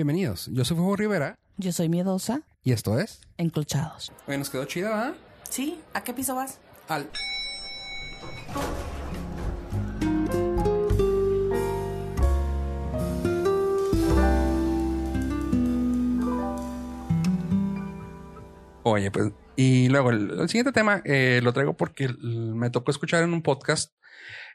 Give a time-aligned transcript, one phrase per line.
[0.00, 3.22] Bienvenidos, yo soy Fuego Rivera Yo soy miedosa, y esto es...
[3.38, 4.12] enclochados.
[4.28, 5.14] Oye, nos quedó chida, ¿verdad?
[5.48, 6.58] Sí, ¿a qué piso vas?
[6.86, 7.08] Al...
[18.82, 23.24] Oye, pues, y luego el, el siguiente tema eh, lo traigo porque me tocó escuchar
[23.24, 23.92] en un podcast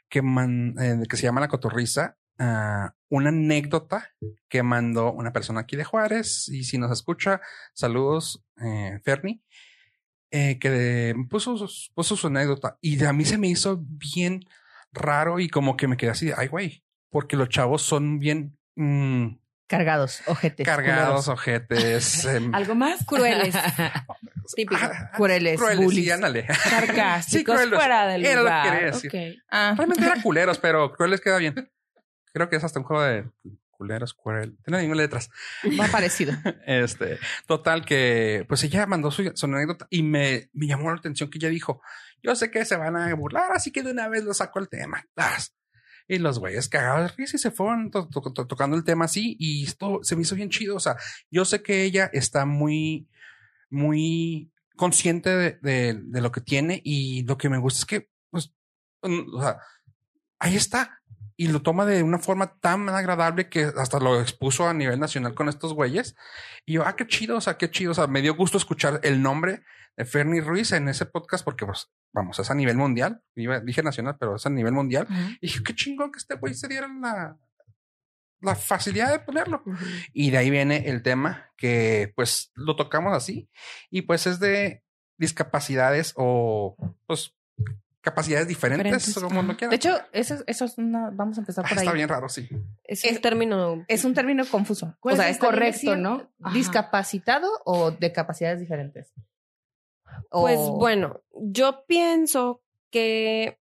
[0.08, 4.10] que, man- eh, que se llama La Cotorriza, ah, una anécdota
[4.48, 6.48] que mandó una persona aquí de Juárez.
[6.48, 7.40] Y si nos escucha,
[7.74, 9.42] saludos, eh, Ferni,
[10.30, 12.78] eh, que de- puso, su anécdota.
[12.80, 14.40] Y a mí se me hizo bien
[14.92, 18.56] raro y como que me quedé así de, ay, güey, porque los chavos son bien
[18.76, 19.36] mm,
[19.66, 20.66] Cargados, ojetes.
[20.66, 22.24] cargados, ojetes.
[22.26, 23.04] em, ¿Algo más?
[23.06, 23.54] Crueles.
[24.54, 24.78] Típico.
[24.82, 26.04] ah, Cureles, crueles, bullies.
[26.04, 26.46] sí, ándale.
[26.54, 27.78] Sarcásticos crueles.
[27.78, 28.70] fuera del Era lo que lugar.
[28.72, 29.10] quería decir.
[29.10, 29.42] Ok.
[29.50, 31.70] Ah, Realmente eran culeros, pero crueles queda bien.
[32.32, 33.30] Creo que es hasta un juego de
[33.70, 34.56] culeros, cruel.
[34.64, 35.30] Tiene las mismas letras.
[35.80, 36.32] va parecido.
[36.66, 41.28] Este, total que, pues ella mandó su, su anécdota y me, me llamó la atención
[41.30, 41.82] que ella dijo,
[42.22, 44.68] yo sé que se van a burlar, así que de una vez lo saco el
[44.68, 45.04] tema.
[45.14, 45.54] Tas.
[46.08, 49.04] Y los güeyes cagados de risa y se fueron to- to- to- tocando el tema
[49.06, 50.76] así y esto se me hizo bien chido.
[50.76, 50.96] O sea,
[51.30, 53.08] yo sé que ella está muy,
[53.70, 58.08] muy consciente de, de- de lo que tiene y lo que me gusta es que,
[58.30, 58.52] pues,
[59.02, 59.58] mm, o sea,
[60.38, 61.01] ahí está.
[61.36, 65.34] Y lo toma de una forma tan agradable que hasta lo expuso a nivel nacional
[65.34, 66.14] con estos güeyes.
[66.66, 67.92] Y yo, ah, qué chido, o sea, qué chido.
[67.92, 69.62] O sea, me dio gusto escuchar el nombre
[69.96, 73.22] de Fernie Ruiz en ese podcast porque, pues, vamos, es a nivel mundial.
[73.34, 75.06] Iba- Dije nacional, pero es a nivel mundial.
[75.40, 77.36] Y dije, qué chingón que este güey se diera la,
[78.40, 79.62] la facilidad de ponerlo.
[80.12, 83.48] Y de ahí viene el tema que, pues, lo tocamos así.
[83.90, 84.82] Y pues es de
[85.18, 87.34] discapacidades o, pues,
[88.02, 89.70] capacidades diferentes, Diferentes, como quieran.
[89.70, 91.10] De hecho, eso, eso es una.
[91.10, 91.84] Vamos a empezar Ah, por ahí.
[91.84, 92.48] está bien raro, sí.
[92.84, 93.84] Es, Es- un término.
[93.88, 94.94] Es un término confuso.
[95.00, 96.30] ¿Cuál es el ¿está bien correcto, no?
[96.42, 96.54] Ajá.
[96.54, 99.12] ¿Discapacitado o de capacidades diferentes?
[100.30, 103.58] O- Pues bueno, yo pienso que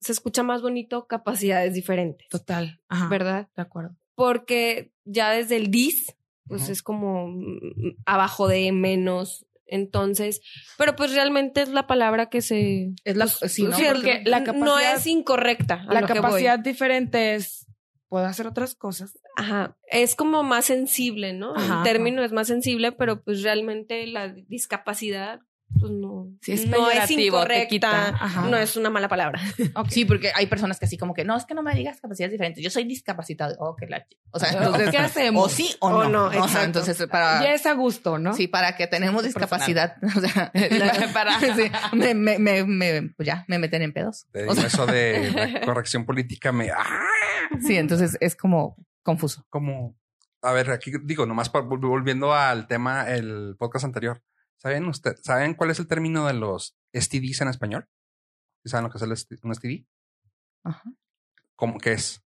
[0.00, 2.80] se escucha más bonito capacidades diferentes, Total.
[2.88, 3.08] Ajá.
[3.08, 3.48] ¿verdad?
[3.56, 3.96] De acuerdo.
[4.14, 6.16] Porque ya desde el dis,
[6.46, 9.46] pues es como mm, abajo de menos.
[9.70, 10.40] Entonces,
[10.76, 12.90] pero pues realmente es la palabra que se.
[13.04, 13.26] Es la.
[13.26, 13.76] pues, sí, ¿no?
[13.76, 15.84] sí, porque la no capacidad- es incorrecta.
[15.88, 16.22] a La lo que voy.
[16.22, 17.66] capacidad diferente es.
[18.08, 19.16] Puedo hacer otras cosas.
[19.36, 21.54] Ajá, es como más sensible, ¿no?
[21.54, 25.40] Ajá, el término es más sensible, pero pues realmente la discapacidad,
[25.78, 28.08] pues no, Sí, es no es incorrecta.
[28.08, 28.42] Ajá.
[28.48, 29.40] no es una mala palabra.
[29.88, 32.32] Sí, porque hay personas que así como que no, es que no me digas capacidades
[32.32, 32.62] diferentes.
[32.62, 33.54] Yo soy discapacitado.
[33.58, 34.04] Oh, que la.
[34.30, 34.90] O sea, entonces.
[34.90, 35.46] ¿Qué hacemos?
[35.46, 35.98] O sí o no.
[36.00, 37.42] O no, O sea, entonces, para.
[37.42, 38.34] Ya es a gusto, ¿no?
[38.34, 39.96] Sí, para que tenemos discapacidad.
[40.16, 40.52] O sea,
[41.14, 44.26] Para- sí, me, me, me, me- pues ya, me meten en pedos.
[44.32, 46.70] Te O digo, sea, eso de la corrección política me...
[46.70, 47.06] ¡ah!
[47.60, 49.44] sí, entonces es como confuso.
[49.50, 49.96] Como...
[50.42, 54.22] A ver, aquí digo, nomás volviendo al tema, el podcast anterior.
[54.62, 57.88] ¿Saben usted, saben cuál es el término de los STDs en español?
[58.62, 59.86] ¿Sí ¿Saben lo que es un STD?
[60.64, 60.82] Ajá.
[61.56, 62.22] ¿Cómo que es?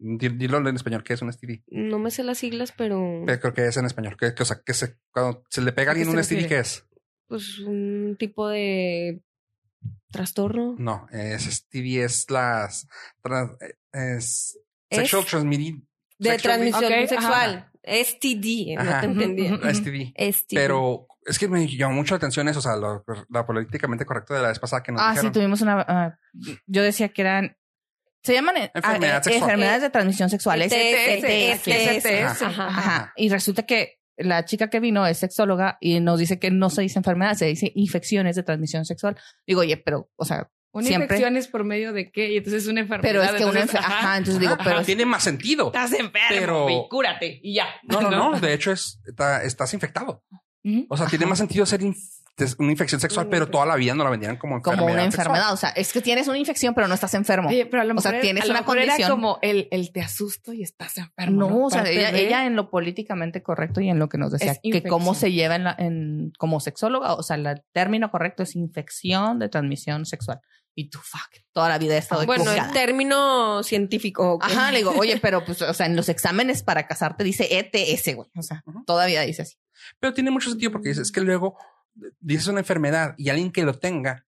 [0.00, 1.62] Di- Dilo en español, ¿qué es un STD?
[1.68, 4.16] No me sé las siglas, pero Pero creo que es en español.
[4.16, 6.22] Que, que, o sea, que se, cuando se le pega a ¿A qué alguien un
[6.22, 6.48] STD?
[6.48, 6.84] ¿qué es?
[7.28, 9.22] pues un tipo de
[10.10, 10.74] trastorno.
[10.78, 12.86] No, es STD es las...
[13.22, 13.56] trans-
[13.92, 14.58] es
[14.90, 15.82] Es sexual transmitted...
[16.18, 17.06] de sexual- transmisión Ok, ajá.
[17.08, 17.72] sexual.
[17.84, 19.00] STD, no Ajá.
[19.00, 19.46] te entendí.
[19.74, 20.32] STD.
[20.32, 20.54] STD.
[20.54, 24.34] Pero es que me llamó mucho la atención eso, o sea, lo, la políticamente correcto
[24.34, 25.32] de la vez pasada que nos Ah, dijeron.
[25.32, 25.84] sí, tuvimos una.
[25.86, 26.16] ah,
[26.66, 27.56] yo decía que eran.
[28.24, 29.42] Se llaman eh, Enfermedad ah, eh, sexual.
[29.50, 30.60] enfermedades de transmisión sexual.
[32.58, 33.12] Ajá.
[33.16, 36.82] Y resulta que la chica que vino es sexóloga y nos dice que no se
[36.82, 39.16] dice enfermedad, se dice infecciones de transmisión sexual.
[39.46, 41.04] Digo, oye, pero, o sea, Una Siempre.
[41.06, 42.30] infección es por medio de qué?
[42.32, 43.08] Y entonces es una enfermedad.
[43.08, 43.80] pero es que una entonces.
[43.80, 44.82] Ajá, entonces digo, Ajá, pero.
[44.82, 45.68] tiene más sentido.
[45.68, 47.66] Estás enfermo, Pero- cúrate y ya.
[47.84, 48.38] No, no, no.
[48.40, 50.24] De hecho, es, está- estás infectado.
[50.88, 51.30] O sea, tiene Ajá.
[51.30, 51.80] más sentido ser
[52.58, 54.80] una infección sexual, pero toda la vida no la vendieran como enfermedad.
[54.82, 55.26] como una sexual.
[55.26, 55.52] enfermedad.
[55.52, 57.48] O sea, es que tienes una infección, pero no estás enfermo.
[57.48, 59.10] Oye, pero a lo O mejor, sea, tienes a lo una mejor era condición.
[59.10, 61.48] como el, el te asusto y estás enfermo.
[61.48, 64.30] No, o sea, ella, de- ella en lo políticamente correcto y en lo que nos
[64.30, 68.10] decía Es que cómo se lleva en la, en, como sexóloga, o sea, el término
[68.10, 70.40] correcto es infección de transmisión sexual.
[70.76, 74.38] Y tú, fuck, toda la vida he estado Bueno, el término científico.
[74.40, 78.14] Ajá, le digo, oye, pero pues, o sea, en los exámenes para casarte dice ETS,
[78.14, 78.28] güey.
[78.36, 79.56] O sea, todavía dice así.
[80.00, 81.56] Pero tiene mucho sentido porque dices que luego
[82.20, 84.24] dices una enfermedad y alguien que lo tenga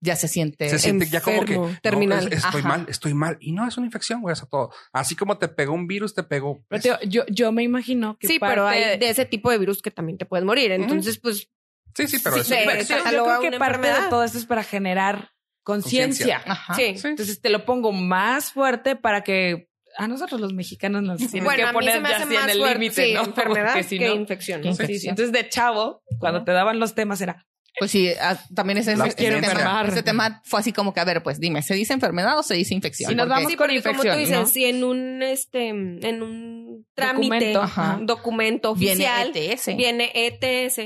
[0.00, 0.68] Ya se siente.
[0.68, 2.28] se siente ya como que enfermo, no, terminal.
[2.32, 2.68] es- estoy Ajá.
[2.68, 3.36] mal, estoy mal.
[3.40, 4.70] Y no es una infección, güey, eso todo.
[4.92, 6.64] Así como te pegó un virus, te pegó.
[6.68, 9.50] Pero te digo, yo, yo me imagino que Sí, parte pero hay de- ese tipo
[9.50, 10.70] de virus que también te puedes morir.
[10.72, 11.48] Entonces, pues,
[11.94, 12.98] Sí, sí, pero Sí, es sí, una sí, infección.
[13.12, 15.32] yo creo que parte de todo esto es para generar
[15.64, 16.42] conciencia.
[16.46, 16.74] Ajá.
[16.74, 16.96] sí.
[16.96, 17.08] Sí.
[17.08, 19.67] Entonces te lo pongo más fuerte para que
[19.98, 23.12] A nosotros los mexicanos nos tienen Bueno, que poner ya así en el límite, sí,
[23.14, 23.20] ¿no?
[23.24, 24.62] enfermedad Porque si que no- infección.
[24.62, 24.82] que Sí, sí.
[24.82, 25.10] infección.
[25.10, 27.44] Entonces, de chavo, cuando te daban los temas era,
[27.80, 28.08] Pues sí,
[28.54, 29.88] también ese, ese quiero tema, enfermar.
[29.88, 32.54] ese tema fue así como que, a ver, pues dime, ¿se dice enfermedad o se
[32.54, 33.10] dice infección?
[33.10, 34.46] Sí, nos vamos con porque como tú infección, dices, ¿no?
[34.46, 39.76] si en un este en un trámite, Documento, documento viene oficial, ETS.
[39.76, 40.80] viene ETS.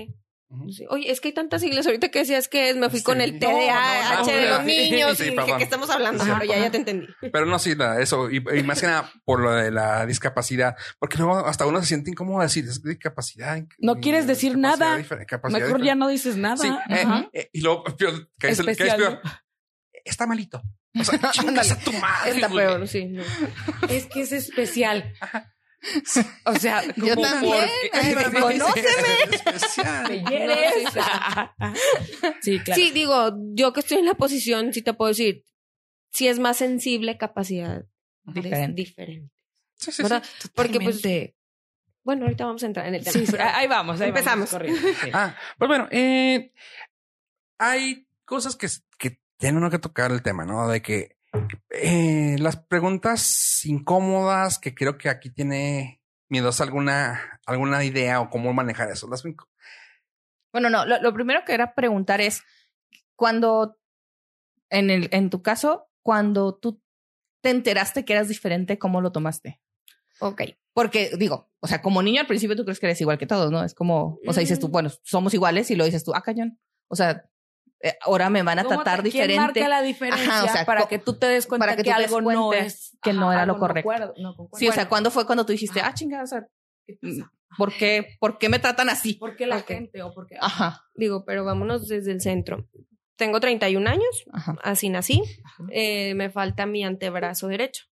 [0.70, 1.86] Sí, Oye, es que hay tantas siglas.
[1.86, 3.04] Ahorita que decías que es, me fui Sí.
[3.04, 5.54] con el No, TDAH no, no, de los niños Sí, y dije.
[5.58, 6.22] ¿qué estamos hablando?
[6.22, 6.64] Ajá, Pero ya, ajá.
[6.66, 7.06] ya te entendí.
[7.32, 8.30] Pero no, sí, la- eso.
[8.30, 10.76] Y, y más que nada por lo de la discapacidad.
[10.98, 13.62] Porque luego hasta uno se siente incómodo de decir es discapacidad.
[13.78, 14.96] No quieres decir nada.
[14.96, 15.94] mejor ya diferente.
[15.96, 16.56] no dices nada.
[16.56, 17.28] Sí, eh, Ajá.
[17.32, 19.20] eh, y luego peor, que es, el- que es Especial, peor.
[20.04, 20.62] Está malito.
[21.00, 22.32] O sea, chingas a tu madre.
[22.32, 23.06] Está peor, sí.
[23.06, 23.22] no.
[23.88, 25.14] Es que es especial.
[26.44, 27.68] O sea, Yo como también.
[27.92, 28.14] Ay,
[32.40, 32.80] sí, claro.
[32.80, 35.44] Sí, digo, yo que estoy en la posición, sí te puedo decir,
[36.10, 37.84] si es más sensible, capacidad
[38.24, 38.82] Diferente.
[38.82, 39.32] diferente.
[39.74, 40.14] Sí, sí, sí.
[40.54, 41.36] Porque pues, Totalmente.
[42.04, 43.12] bueno, ahorita vamos a entrar en el tema.
[43.12, 44.50] Sí, sí, pero- ahí vamos, ahí Empezamos.
[44.50, 45.10] vamos corriendo, sí.
[45.12, 46.52] Ah, pues bueno, eh,
[47.58, 48.68] hay cosas que,
[48.98, 50.68] que tiene uno que tocar el tema, ¿no?
[50.68, 51.16] De que
[51.70, 58.52] eh, las preguntas incómodas que creo que aquí tiene miedosa alguna, alguna idea o cómo
[58.52, 59.08] manejar eso.
[59.08, 59.22] Las,
[60.52, 62.42] Bueno, no, lo, lo primero que era preguntar es
[63.16, 63.78] cuando,
[64.70, 66.82] en, el, en tu caso, cuando tú
[67.42, 69.60] te enteraste que eras diferente, ¿cómo lo tomaste?
[70.20, 70.42] Ok.
[70.74, 73.50] Porque digo, o sea, como niño al principio tú crees que eres igual que todos,
[73.50, 73.62] ¿no?
[73.64, 74.72] Es como, o sea, dices tú, Mm.
[74.72, 76.58] bueno, somos iguales y lo dices tú, ah, cañón.
[76.88, 77.28] O sea,
[78.02, 79.60] ahora me van a ¿Cómo tratar te- quién diferente.
[79.60, 81.90] marca la diferencia Ajá, o sea, para que tú te des cuenta para que que,
[81.90, 83.90] tú te des algo no cuenta es que no era lo correcto.
[84.18, 84.34] no.
[84.54, 85.88] Sí, o sea, ¿cuándo fue cuando tú dijiste, Ajá.
[85.90, 86.46] ah, chingada, o sea,
[86.86, 87.32] ¿qué pasa?
[87.58, 89.14] ¿por qué, por qué me tratan así?
[89.14, 90.36] ¿Por qué la gente o por qué?
[90.40, 92.66] Ajá, Digo, pero vámonos desde el centro.
[93.16, 94.56] Tengo 31 años, ajá.
[94.64, 95.22] así nací.
[95.44, 95.64] Ajá.
[95.70, 97.84] Eh, me falta mi antebrazo derecho.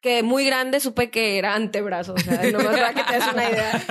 [0.00, 2.14] Que muy grande supe que era antebrazo.
[2.14, 3.82] O sea, no para que te des una idea.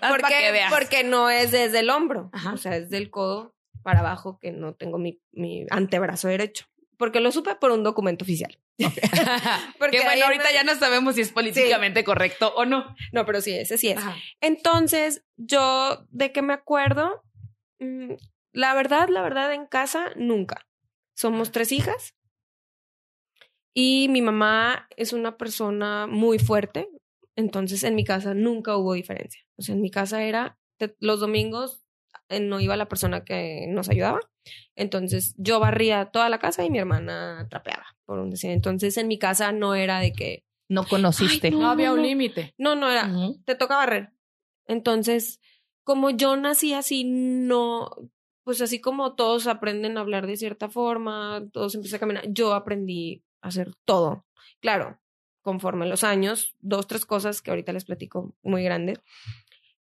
[0.70, 2.30] Porque, no es desde el hombro.
[2.32, 2.52] Ajá.
[2.52, 6.66] O sea, es del codo para abajo que no tengo mi, mi antebrazo derecho.
[6.96, 8.58] Porque lo supe por un documento oficial.
[9.78, 12.94] Porque que bueno, ahorita ya no sabemos si es políticamente correcto o no.
[13.12, 13.98] No, pero sí, ese sí es.
[13.98, 14.16] Ajá.
[14.40, 17.22] Entonces, yo de que me acuerdo,
[17.80, 18.12] mm,
[18.52, 20.66] la verdad, la verdad, en casa, nunca.
[21.14, 22.14] Somos tres hijas.
[23.74, 26.88] Y mi mamá es una persona muy fuerte.
[27.36, 29.40] Entonces, en mi casa nunca hubo diferencia.
[29.56, 31.82] O sea, en mi casa era te- los domingos
[32.28, 34.20] eh, no iba la persona que nos ayudaba.
[34.76, 38.50] Entonces, yo barría toda la casa y mi hermana trapeaba, por un decir.
[38.50, 41.48] Entonces, en mi casa no era de que, No conociste.
[41.48, 42.06] Ay, No, No, había no, un no.
[42.06, 42.54] límite.
[42.58, 43.10] no, no era,
[43.44, 44.10] te toca barrer.
[44.66, 45.40] Entonces,
[45.84, 47.90] como yo nací así, no,
[48.44, 52.54] pues así como todos aprenden a hablar de cierta forma, todos empiezan a caminar, yo
[52.54, 54.24] aprendí hacer todo.
[54.60, 54.98] Claro,
[55.42, 59.00] conforme los años, dos, tres cosas que ahorita les platico muy grandes,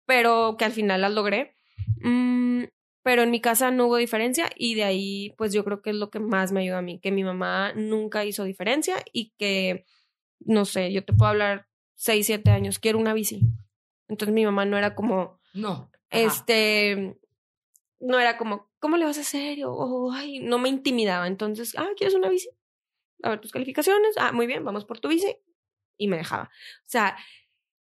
[0.05, 1.55] pero que al final las logré.
[2.01, 2.63] Mm,
[3.03, 5.95] pero en mi casa no hubo diferencia y de ahí, pues yo creo que es
[5.95, 9.85] lo que más me ayuda a mí, que mi mamá nunca hizo diferencia y que,
[10.39, 13.41] no sé, yo te puedo hablar seis, siete años, quiero una bici.
[14.07, 15.91] Entonces mi mamá no era como, No.
[16.09, 17.17] Este,
[17.99, 19.59] no era como, ¿cómo le vas a hacer?
[19.65, 21.27] O, ay, no me intimidaba.
[21.27, 22.49] Entonces, ah, ¿quieres una bici?
[23.23, 24.15] A ver tus calificaciones.
[24.17, 25.35] Ah, muy bien, vamos por tu bici.
[25.97, 26.43] Y me dejaba.
[26.45, 27.17] O sea,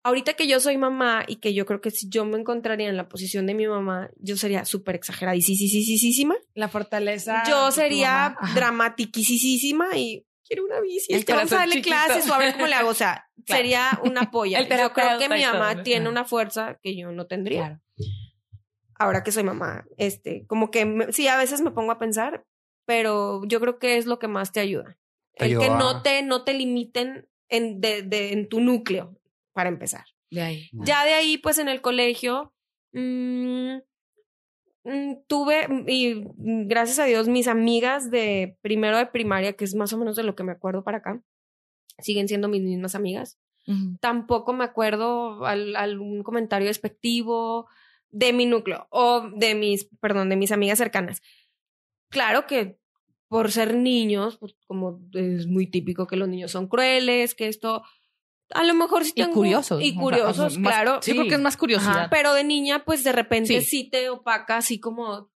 [0.04, 2.98] ahorita que yo soy mamá y que yo creo que si yo me encontraría en
[2.98, 6.36] la posición de mi mamá, yo sería súper exageradísima.
[6.56, 7.44] La fortaleza.
[7.46, 8.38] de Yo tu sería mamá.
[8.42, 8.56] Ajá.
[8.56, 11.14] dramatiquísima y quiero una bici.
[11.14, 11.96] El Es que vamos a darle chiquito.
[11.96, 12.90] clases o a ver cómo le hago.
[12.90, 13.62] O sea, Claro.
[13.62, 14.60] sería una polla.
[14.62, 17.82] Yo creo que mi y todo, mamá tiene una fuerza que yo no tendría Claro.
[18.96, 22.46] ahora que soy mamá, este, como que me- sí, a veces me pongo a pensar,
[22.86, 24.98] pero yo creo que es lo que más te ayuda.
[25.40, 29.18] Te el que no te, no te limiten en, de, de- en tu núcleo,
[29.54, 30.06] para empezar.
[30.30, 30.70] De ahí.
[30.74, 32.54] Ya de ahí, pues en el colegio,
[32.94, 33.78] mm,
[34.84, 39.92] mm, tuve, y gracias a Dios, mis amigas de primero de primaria, que es más
[39.94, 41.22] o menos de lo que me acuerdo para acá,
[42.00, 43.38] siguen siendo mis mismas amigas
[44.00, 47.68] tampoco me acuerdo al- algún comentario despectivo
[48.10, 51.22] de mi núcleo o de mis, perdón, de mis amigas cercanas.
[52.10, 52.79] Claro que
[53.30, 57.84] por ser niños, pues, como es muy típico que los niños son crueles, que esto,
[58.50, 59.82] a lo mejor sí Y tengo- curiosos.
[59.82, 61.00] Y o sea, curiosos, más- claro.
[61.02, 61.92] Sí, porque es más curiosidad.
[61.98, 63.66] Ajá, pero de niña, pues de repente Sí.
[63.84, 63.90] sí.
[63.90, 65.32] te opaca, así como.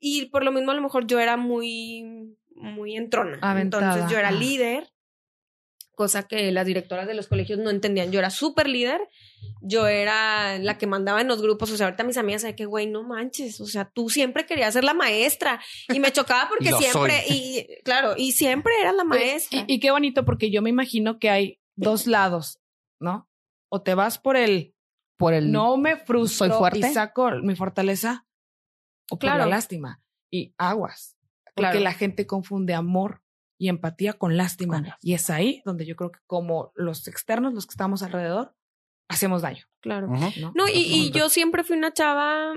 [0.00, 3.38] Y por lo mismo, a lo mejor yo era muy, muy entrona.
[3.42, 4.90] Aventada, Entonces yo era líder,
[5.98, 8.12] cosa que las directoras de los colegios no entendían.
[8.12, 9.00] Yo era súper líder
[9.60, 12.64] yo era la que mandaba en los grupos, o sea, ahorita mis amigas saben que,
[12.64, 16.72] güey, no manches, o sea, tú siempre querías ser la maestra y me chocaba porque
[16.72, 19.64] siempre, y claro, y siempre eras la maestra.
[19.66, 22.60] Y, y qué bonito, porque yo me imagino que hay dos lados,
[23.00, 23.28] ¿no?
[23.68, 24.74] O te vas por el
[25.16, 26.78] Por el no me frustro Soy fuerte.
[26.78, 28.26] y saco mi fortaleza,
[29.10, 29.38] o por Claro.
[29.40, 30.00] la lástima.
[30.30, 31.16] Y aguas.
[31.54, 31.80] Porque Claro.
[31.80, 33.22] la gente confunde amor
[33.58, 34.76] y empatía con lástima.
[34.76, 34.98] Con lástima.
[35.02, 38.54] Y es ahí donde yo creo que como los externos, los que estamos alrededor,
[39.08, 39.64] hacemos daño.
[39.80, 40.06] claro.
[40.08, 40.52] ¿no?
[40.54, 42.52] No, y, yo siempre fui una chava,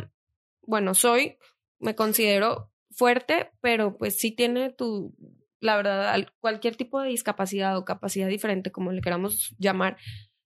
[0.61, 1.37] bueno, soy,
[1.79, 5.15] me considero fuerte, pero pues sí tiene tu,
[5.59, 9.97] la verdad, al- cualquier tipo de discapacidad o capacidad diferente, como le queramos llamar,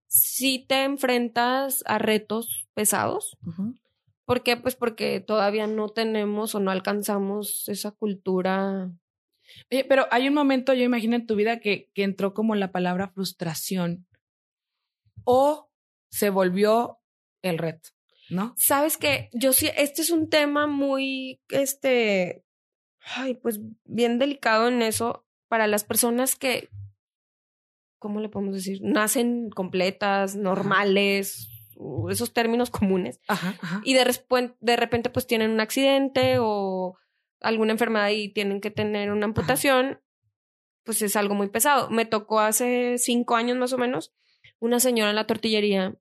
[0.08, 3.36] sí te enfrentas a retos pesados.
[3.46, 3.76] Ujú.
[4.26, 4.58] ¿Por qué?
[4.58, 8.90] Pues porque todavía no tenemos o no alcanzamos esa cultura.
[9.72, 12.72] Oye, pero hay un momento, yo imagino en tu vida que, que entró como la
[12.72, 14.08] palabra frustración
[15.24, 15.70] o
[16.10, 17.00] se volvió
[17.42, 17.90] el reto,
[18.30, 18.54] ¿no?
[18.58, 22.44] Sabes que yo sí, este es un tema muy, este,
[23.16, 26.70] ay, pues bien delicado en eso para las personas que,
[28.00, 28.80] ¿cómo le podemos decir?
[28.82, 31.50] Nacen completas, normales,
[32.10, 33.82] esos términos comunes, Ajá, ajá.
[33.84, 34.06] y de,
[34.60, 36.98] de repente pues tienen un accidente o
[37.46, 40.02] alguna enfermedad y tienen que tener una amputación,
[40.84, 41.90] pues es algo muy pesado.
[41.90, 44.14] Me tocó hace cinco años más o menos
[44.60, 45.96] una señora en la tortillería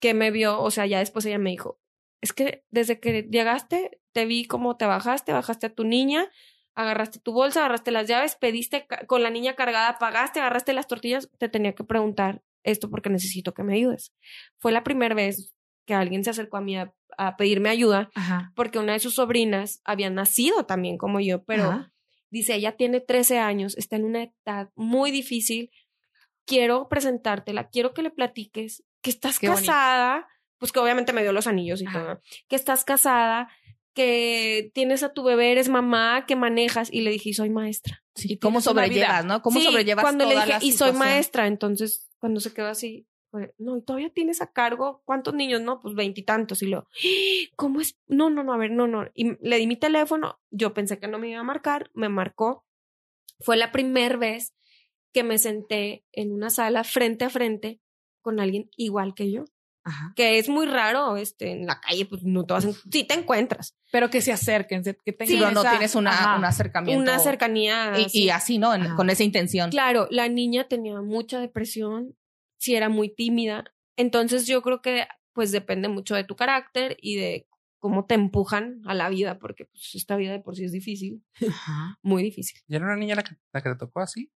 [0.00, 1.80] que me vio, o sea, ya después ella me dijo,
[2.20, 6.30] es que desde que llegaste, te vi cómo te bajaste, bajaste a tu niña,
[6.74, 11.30] agarraste tu bolsa, agarraste las llaves, pediste con la niña cargada, pagaste, agarraste las tortillas,
[11.38, 14.12] te tenía que preguntar esto porque necesito que me ayudes.
[14.58, 15.55] Fue la primera vez
[15.86, 18.52] que alguien se acercó a mí a, a pedirme ayuda Ajá.
[18.54, 21.92] porque una de sus sobrinas había nacido también como yo, pero Ajá.
[22.30, 25.70] dice, ella tiene 13 años, está en una edad muy difícil,
[26.44, 29.66] quiero presentártela, quiero que le platiques que estás Qué bonito.
[29.66, 30.28] casada,
[30.58, 31.98] pues que obviamente me dio los anillos y Ajá.
[32.02, 33.48] todo, que estás casada,
[33.94, 38.02] que tienes a tu bebé, eres mamá, que manejas, y le dije, y soy maestra.
[38.14, 39.40] Sí, ¿Cómo sobrellevas, no?
[39.40, 43.06] ¿Cómo Sí, sobrellevas cuando le dije, la y soy maestra, entonces cuando se quedó así,
[43.58, 45.60] no, y todavía tienes a cargo, ¿cuántos niños?
[45.60, 46.84] No, pues veintitantos, y, lo, "¡Ah!
[47.56, 47.98] ¿cómo es?
[48.06, 51.08] No, no, no, a ver, no, no, y le di mi teléfono, yo pensé que
[51.08, 52.64] no me iba a marcar, me marcó,
[53.40, 54.54] fue la primera vez
[55.12, 57.80] que me senté en una sala frente a frente
[58.22, 59.44] con alguien igual que yo,
[59.84, 60.12] Ajá.
[60.16, 63.14] que es muy raro, este, en la calle, pues no te vas a, sí te
[63.14, 66.38] encuentras, Pero que se acerquen, que tengan Sí, no tienes una, Ajá.
[66.38, 67.02] un acercamiento.
[67.02, 67.92] una cercanía.
[67.98, 68.22] y, así.
[68.24, 68.74] y así, ¿no?
[68.74, 69.70] En- con esa intención.
[69.70, 72.16] Claro, la niña tenía mucha depresión,
[72.66, 73.64] sí era muy tímida.
[73.96, 78.82] Entonces yo creo que pues depende mucho de tu carácter y de cómo te empujan
[78.86, 81.98] a la vida, porque pues esta vida de por sí es difícil, Ajá.
[82.02, 82.60] muy difícil.
[82.66, 84.32] ¿Y era una niña la que, la que te tocó así?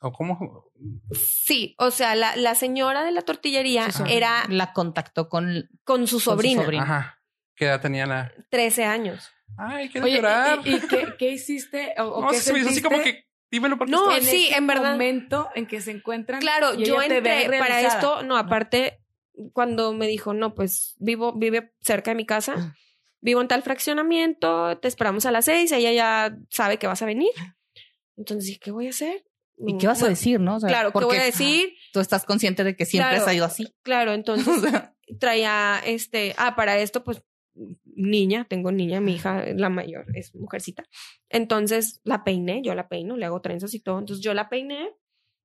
[0.00, 0.70] ¿O cómo?
[1.12, 5.70] Sí, o sea, la, la señora de la tortillería Su era La contactó con.
[5.82, 6.82] con su sobrina, sobrina.
[6.82, 7.22] Ajá.
[7.56, 8.32] ¿Qué edad tenía la...?
[8.50, 9.30] 13 años.
[9.56, 10.60] Ay, quiero Oye, llorar.
[10.64, 11.94] ¿y, y qué, qué hiciste?
[11.98, 13.24] ¿O, o no, qué se me hizo así como que...
[13.50, 14.92] Dímelo porque No, estoy- en sí, ese en verdad.
[14.92, 16.40] momento en que se encuentran?
[16.40, 19.00] Claro, y yo entré para esto, no, aparte,
[19.52, 22.74] cuando me dijo, no, pues vivo, vive cerca de mi casa,
[23.20, 27.06] vivo en tal fraccionamiento, te esperamos a las seis, ella ya sabe que vas a
[27.06, 27.30] venir.
[28.16, 29.24] Entonces dije, ¿qué voy a hacer?
[29.56, 30.56] ¿Y qué vas a decir, no?
[30.56, 31.74] O sea, Claro, ¿qué voy a decir?
[31.92, 33.26] Tú estás consciente de que siempre Claro.
[33.26, 33.72] has ido así.
[33.82, 34.46] Claro, entonces
[35.20, 37.22] traía este, ah, para esto, pues
[37.84, 40.84] niña, tengo niña, mi hija, la mayor, es mujercita.
[41.28, 43.98] Entonces la peiné, yo la peino, le hago trenzas y todo.
[43.98, 44.90] Entonces yo la peiné,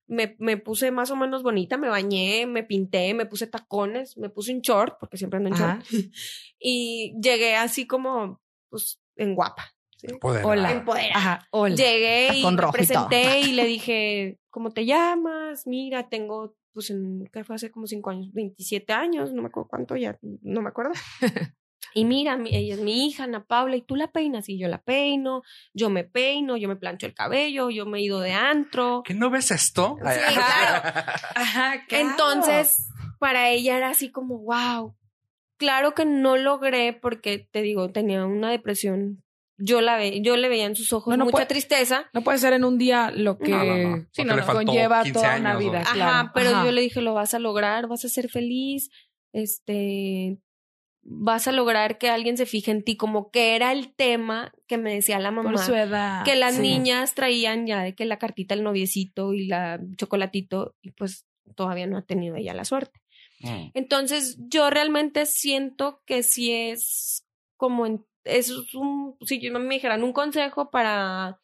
[0.08, 4.30] me, me puse más o menos bonita, me bañé, me pinté, me puse tacones, me
[4.30, 5.84] puse un short, porque siempre ando en Ajá.
[5.84, 5.88] short.
[6.60, 9.64] Y llegué así como, pues, en guapa.
[9.96, 10.08] ¿sí?
[10.20, 10.46] Poder.
[10.46, 10.72] Hola.
[10.72, 11.16] Empoderada.
[11.16, 11.76] Ajá, hola.
[11.76, 15.68] Llegué y me rojo y presenté y le dije, ¿cómo te llamas?
[15.68, 18.34] Mira, tengo, pues, en, ¿qué fue hace como cinco años?
[18.34, 20.94] 27 años, no me acuerdo cuánto ya, no me acuerdo.
[21.94, 24.68] Y mira, mi- ella es mi hija, Ana Paula, y tú la peinas, y yo
[24.68, 25.42] la peino,
[25.74, 29.02] yo me peino, yo me plancho el cabello, yo me he ido de antro.
[29.06, 29.98] ¿Que no ves esto?
[29.98, 30.82] Sí, claro.
[31.36, 32.10] Ajá, claro.
[32.10, 32.88] Entonces,
[33.20, 34.96] para ella era así como, wow.
[35.58, 39.24] Claro que no logré porque, te digo, tenía una depresión.
[39.62, 42.06] Yo la ve, yo le veía en sus ojos No, no mucha puede- tristeza.
[42.14, 45.58] No puede ser en un día lo que No, sí, le conlleva 15 toda una
[45.58, 45.82] o- vida.
[45.82, 46.12] Ajá, claro.
[46.12, 46.66] Ajá, pero Ajá.
[46.66, 48.90] yo le dije, lo vas a lograr, vas a ser feliz,
[49.34, 50.38] este,
[51.12, 54.78] vas a lograr que alguien se fije en ti, como que era el tema que
[54.78, 55.52] me decía la mamá.
[55.52, 56.24] Por su edad.
[56.24, 56.62] que las Sí.
[56.62, 61.26] niñas traían ya de que la cartita, el noviecito y la chocolatito, y pues
[61.56, 63.02] todavía no ha tenido ella la suerte.
[63.42, 63.72] Mm.
[63.74, 67.26] Entonces, yo realmente siento que si es
[67.58, 71.40] como en, es un, si yo me dijeran un consejo para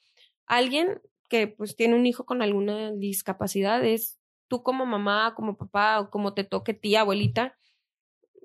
[0.46, 6.00] alguien que pues tiene un hijo con alguna discapacidad, es tú como mamá, como papá
[6.00, 7.58] o como te toque tía, abuelita,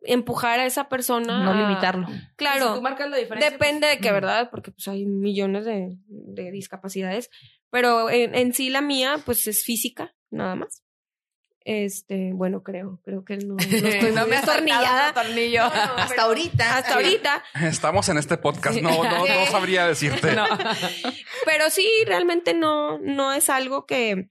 [0.04, 1.42] empujar a esa persona.
[1.44, 2.06] No a- limitarlo.
[2.36, 2.74] Claro.
[2.74, 3.50] Tú marcas la diferencia.
[3.50, 4.12] Depende de qué.
[4.12, 4.48] ¿verdad?
[4.50, 7.30] Porque pues hay millones de, de discapacidades.
[7.70, 10.82] Pero en, en sí la mía, pues es física, nada más.
[11.62, 15.60] Este, bueno, creo, creo que no, no estoy no me tornillo.
[15.62, 16.76] No, no, Hasta pero- ahorita.
[16.78, 17.44] Hasta ahorita.
[17.62, 18.80] Estamos en este podcast.
[18.80, 20.34] No, no, no sabría decirte.
[20.34, 20.46] No.
[21.44, 24.30] Pero sí, realmente no, no es algo que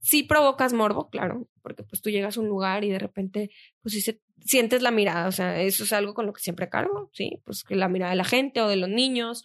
[0.00, 3.50] sí provocas morbo, claro, porque pues tú llegas a un lugar y de repente,
[3.82, 6.68] pues sí se, sientes la mirada, o sea, eso es algo con lo que siempre
[6.68, 9.44] cargo, sí, pues que la mirada de la gente o de los niños.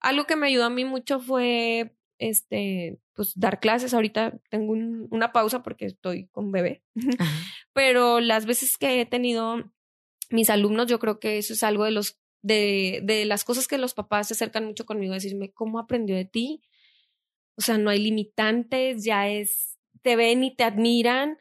[0.00, 3.94] Algo que me ayudó a mí mucho fue, este, pues dar clases.
[3.94, 6.82] Ahorita tengo un- una pausa porque estoy con bebé,
[7.72, 9.72] pero las veces que he tenido
[10.30, 13.78] mis alumnos, yo creo que eso es algo de los de, de las cosas que
[13.78, 16.62] los papás se acercan mucho conmigo decirme cómo aprendió de ti.
[17.56, 21.38] O sea, no hay limitantes, ya es, te ven y te admiran.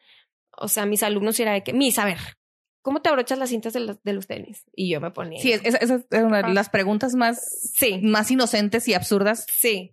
[0.57, 2.17] O sea, mis alumnos era de que, mis, a ver,
[2.85, 4.63] ¿cómo te abrochas las cintas de los, de los tenis?
[4.75, 5.41] Y yo me ponía.
[5.41, 9.45] Sí, es- esa esa es una de las preguntas más, sí, más inocentes y absurdas.
[9.51, 9.91] sí.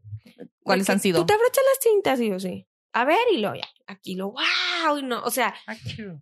[0.62, 1.20] ¿Cuáles Porque han sido?
[1.20, 2.66] Tú te abrochas las cintas y yo sí.
[2.92, 5.54] A ver, y lo ya, aquí lo, wow, y no, o sea,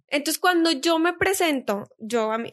[0.06, 2.48] Entonces, cuando yo me presento, yo a mi,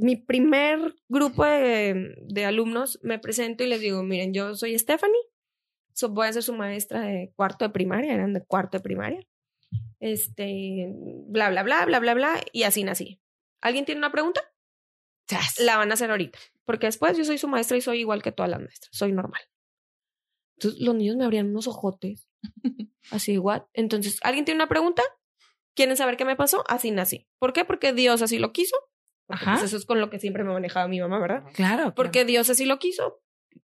[0.00, 5.18] mi primer grupo de, de alumnos me presento y les digo, miren, yo soy Stephanie,
[5.94, 9.26] so, voy a ser su maestra de cuarto de primaria, eran de cuarto de primaria.
[9.98, 10.86] Este,
[11.26, 13.18] bla, bla, bla, bla, bla, bla, y así nací.
[13.64, 14.42] ¿Alguien tiene una pregunta?
[15.58, 18.30] La van a hacer ahorita, porque después yo soy su maestra y soy igual que
[18.30, 19.40] todas las maestras, soy normal.
[20.58, 22.28] Entonces, los niños me abrían unos ojotes,
[23.10, 23.66] así igual.
[23.72, 25.02] Entonces, ¿alguien tiene una pregunta?
[25.74, 26.62] ¿Quieren saber qué me pasó?
[26.68, 27.26] Así nací.
[27.38, 27.64] ¿Por qué?
[27.64, 28.76] Porque Dios así lo quiso.
[29.26, 29.52] Porque, Ajá.
[29.54, 31.44] pues, eso es con lo que siempre me manejaba mi mamá, ¿verdad?
[31.54, 31.94] Claro.
[31.94, 33.22] Porque Dios así lo quiso.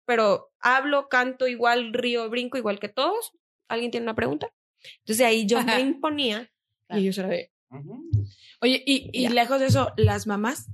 [0.04, 3.32] Pero hablo, canto igual, río, brinco igual que todos.
[3.68, 4.52] ¿Alguien tiene una pregunta?
[4.98, 6.52] Entonces ahí yo me imponía
[6.90, 7.50] y ellos era de
[8.60, 10.70] Oye, y, y lejos de eso, las mamás,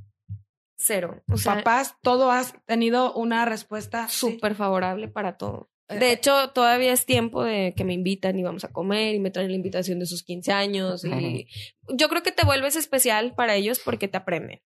[0.77, 1.23] cero.
[1.29, 4.19] O sea, papás, todo has tenido una respuesta sí.
[4.19, 5.71] súper favorable para todo.
[5.89, 9.21] Eh, De hecho, todavía es tiempo de que me invitan y vamos a comer y
[9.21, 11.05] me traen la invitación de sus 15 años.
[11.05, 11.49] Y
[11.89, 14.61] yo creo que te vuelves especial para ellos porque te aprenden.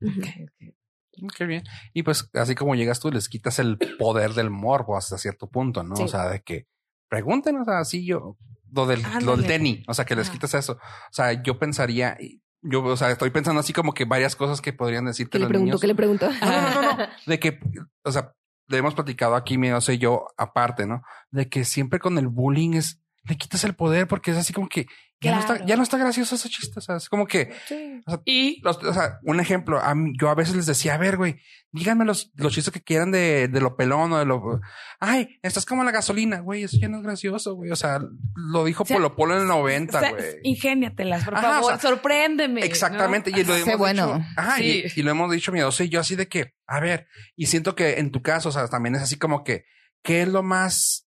[0.00, 1.64] Mm, Qué bien.
[1.94, 5.82] Y pues así como llegas tú, les quitas el poder del morbo hasta cierto punto,
[5.82, 5.96] ¿no?
[5.96, 6.02] Sí.
[6.02, 6.66] O sea, de que
[7.08, 8.36] pregunten, o sea, así yo,
[8.76, 10.74] lo del, lo del tenis, o sea, que les quitas eso.
[10.74, 12.16] O sea, yo pensaría,
[12.60, 15.38] yo, o sea, estoy pensando así como que varias cosas que podrían decir que ¿Qué
[15.40, 15.64] le pregunto?
[15.64, 15.80] niños...
[15.80, 16.28] ¿Qué le pregunto?
[16.30, 17.06] No, no, no.
[17.26, 17.58] De que,
[18.04, 18.34] o sea,
[18.68, 21.02] le hemos platicado aquí, mi sé yo, aparte, ¿no?
[21.30, 24.68] De que siempre con el bullying es, le quitas el poder porque es así como
[24.68, 24.86] que
[25.20, 26.78] ya, no, está, ya no está gracioso ese chiste.
[26.78, 28.00] O sea, es como que, Sí.
[28.24, 31.16] Y los- o sea, un ejemplo, a mí- yo a veces les decía, a ver,
[31.16, 31.40] güey,
[31.72, 34.60] díganme los, los chistes que quieran de, de lo pelón o de lo,
[35.00, 37.70] ay, estás como la gasolina, güey, eso ya no es gracioso, güey.
[37.70, 38.00] O sea,
[38.34, 40.24] lo dijo O sea, Polo Polo en el o 90, sea, güey.
[40.44, 42.60] ingéniatelas, por Ajá, o favor, sea, sorpréndeme.
[42.60, 42.66] ¿no?
[42.66, 43.30] Exactamente.
[43.30, 44.14] Y lo Qué hemos bueno.
[44.18, 44.28] dicho.
[44.36, 44.84] Ajá, Sí.
[44.94, 47.74] y, y lo hemos dicho, miedoso y yo así de que, a ver, y siento
[47.74, 49.64] que en tu caso, o sea, también es así como que,
[50.02, 51.05] ¿qué es lo más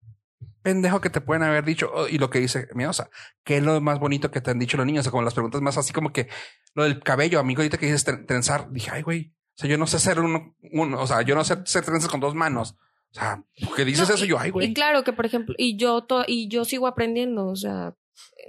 [0.62, 1.90] pendejo que te pueden haber dicho?
[1.94, 3.10] Oh, Y lo que dice miedosa,
[3.44, 5.02] ¿qué es lo más bonito que te han dicho los niños?
[5.02, 6.28] O sea, como las preguntas más así como que
[6.76, 9.78] lo del cabello, amigo, ahorita que dices tren- trenzar, dije, ay, güey, o sea, yo
[9.78, 12.76] no sé hacer uno, uno, o sea, yo no sé hacer trenzas con dos manos.
[13.12, 13.44] O sea,
[13.76, 14.74] que dices No, eso, y- yo, ay, Y güey.
[14.74, 17.94] claro que, por ejemplo, y yo, to- y yo sigo aprendiendo, o sea,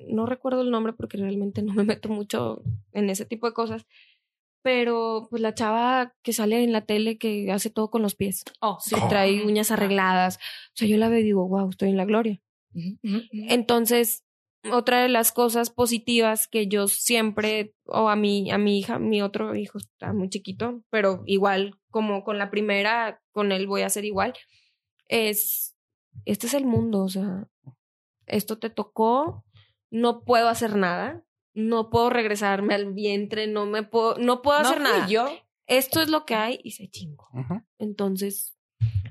[0.09, 3.87] no recuerdo el nombre porque realmente no me meto mucho en ese tipo de cosas,
[4.63, 8.45] pero pues la chava que sale en la tele que hace todo con los pies,
[8.61, 8.95] Oh, sí.
[8.95, 9.09] que Oh.
[9.09, 12.41] trae uñas arregladas, o sea, yo la veo y digo, wow, estoy en la gloria.
[13.33, 14.25] Entonces,
[14.71, 19.21] otra de las cosas positivas que yo siempre, o a mi, a mi hija, mi
[19.23, 23.87] otro hijo está muy chiquito, pero igual como con la primera, con él voy a
[23.87, 24.33] hacer igual,
[25.09, 25.77] es,
[26.25, 27.49] este es el mundo, o sea,
[28.27, 29.45] esto te tocó,
[29.91, 34.81] no puedo hacer nada, no puedo regresarme al vientre, no me puedo, no puedo hacer
[34.81, 35.07] nada.
[35.09, 35.29] yo.
[35.67, 37.29] Esto es lo que hay y se chingo.
[37.79, 38.55] Entonces,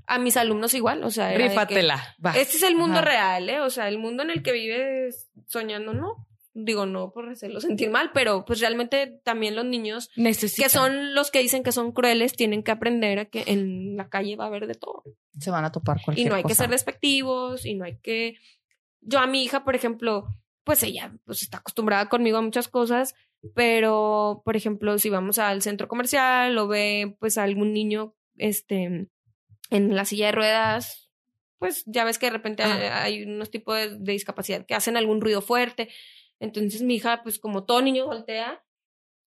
[0.05, 2.15] a mis alumnos igual, o sea, Rífatela.
[2.23, 2.31] va.
[2.37, 3.05] este es el mundo Ajá.
[3.05, 3.61] real, ¿eh?
[3.61, 6.27] O sea, el mundo en el que vives soñando, no.
[6.53, 10.65] Digo, no por hacerlo sentir mal, pero pues realmente también los niños Necesitan.
[10.65, 14.09] que son los que dicen que son crueles tienen que aprender a que en la
[14.09, 15.01] calle va a haber de todo.
[15.39, 18.35] Se van a topar cualquier Y no hay que ser despectivos y no hay que...
[18.99, 20.27] Yo a mi hija, por ejemplo,
[20.63, 23.15] pues ella pues está acostumbrada conmigo a muchas cosas,
[23.55, 29.07] pero, por ejemplo, si vamos al centro comercial o ve pues a algún niño este,
[29.69, 31.09] en la silla de ruedas,
[31.57, 33.03] pues ya ves que de repente Ajá.
[33.03, 35.89] hay, unos tipos de, de discapacidad que hacen algún ruido fuerte.
[36.39, 38.63] Entonces mi hija, pues como todo niño voltea,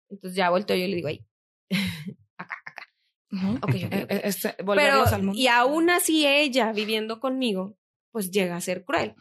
[0.09, 1.25] entonces ya volteo yo y le digo, ahí,
[2.37, 2.89] acá, acá.
[3.33, 3.57] Ujú.
[3.57, 4.11] Ok, ok, Eh, ok.
[4.13, 5.39] eh, este, Pero, al mundo.
[5.41, 7.77] y aún así ella viviendo conmigo,
[8.11, 9.15] pues llega a ser cruel,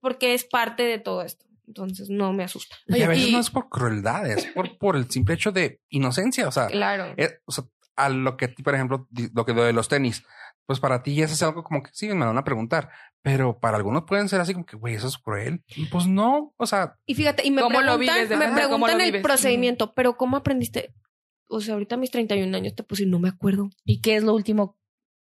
[0.00, 1.46] porque es parte de todo esto.
[1.70, 2.76] Entonces no me asusta.
[2.88, 5.80] Y a veces y- no es por crueldad, es por, por el simple hecho de
[5.88, 6.48] inocencia.
[6.48, 7.14] O sea, Claro.
[7.44, 10.24] o sea, a lo que, por ejemplo, lo que de los tenis,
[10.66, 12.90] pues para ti eso es algo como que sí, me van a preguntar,
[13.22, 15.62] pero para algunos pueden ser así como que, güey, eso es cruel.
[15.76, 18.28] Y Pues no, o sea, Y fíjate, y me ¿Cómo lo preguntan, vives?
[18.38, 19.22] me Ajá, ¿cómo preguntan lo el vives?
[19.22, 20.92] procedimiento, pero ¿cómo aprendiste?
[21.48, 23.70] O sea, ahorita a mis 31 años te puse y no me acuerdo.
[23.84, 24.76] ¿Y qué es lo último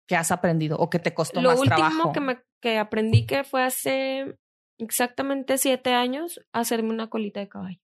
[0.07, 2.13] que has aprendido o que te costó Lo más último trabajo?
[2.13, 4.37] que me que aprendí que fue hace
[4.79, 7.81] exactamente siete años hacerme una colita de caballo.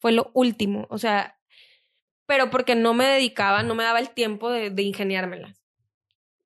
[0.00, 1.38] Fue lo último, o sea,
[2.26, 5.60] pero porque no me dedicaba, no me daba el tiempo de, de ingeniármelas.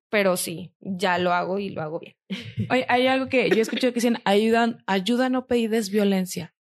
[0.09, 2.15] Pero sí, ya lo hago y lo hago bien.
[2.69, 6.53] Oye, hay algo que yo escuché que dicen, ayudan, ayuda, no pedir violencia.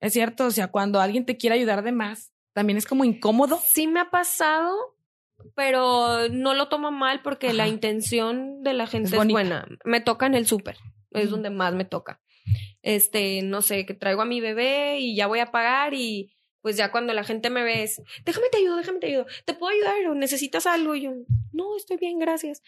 [0.00, 3.60] Es cierto, o sea, cuando alguien te quiere ayudar de más, también es como incómodo.
[3.72, 4.74] Sí me ha pasado,
[5.54, 9.66] pero no lo tomo mal porque la intención de la gente Es es, buena.
[9.84, 10.76] Me toca en el súper,
[11.12, 12.20] es donde más me toca.
[12.82, 16.76] Este, no sé, que traigo a mi bebé y ya voy a pagar y pues
[16.76, 19.72] ya cuando la gente me ve es, déjame te ayudo, déjame te ayudo, ¿te puedo
[19.72, 20.94] ayudar o necesitas algo?
[20.94, 21.12] Y yo,
[21.52, 22.62] no, estoy bien, gracias.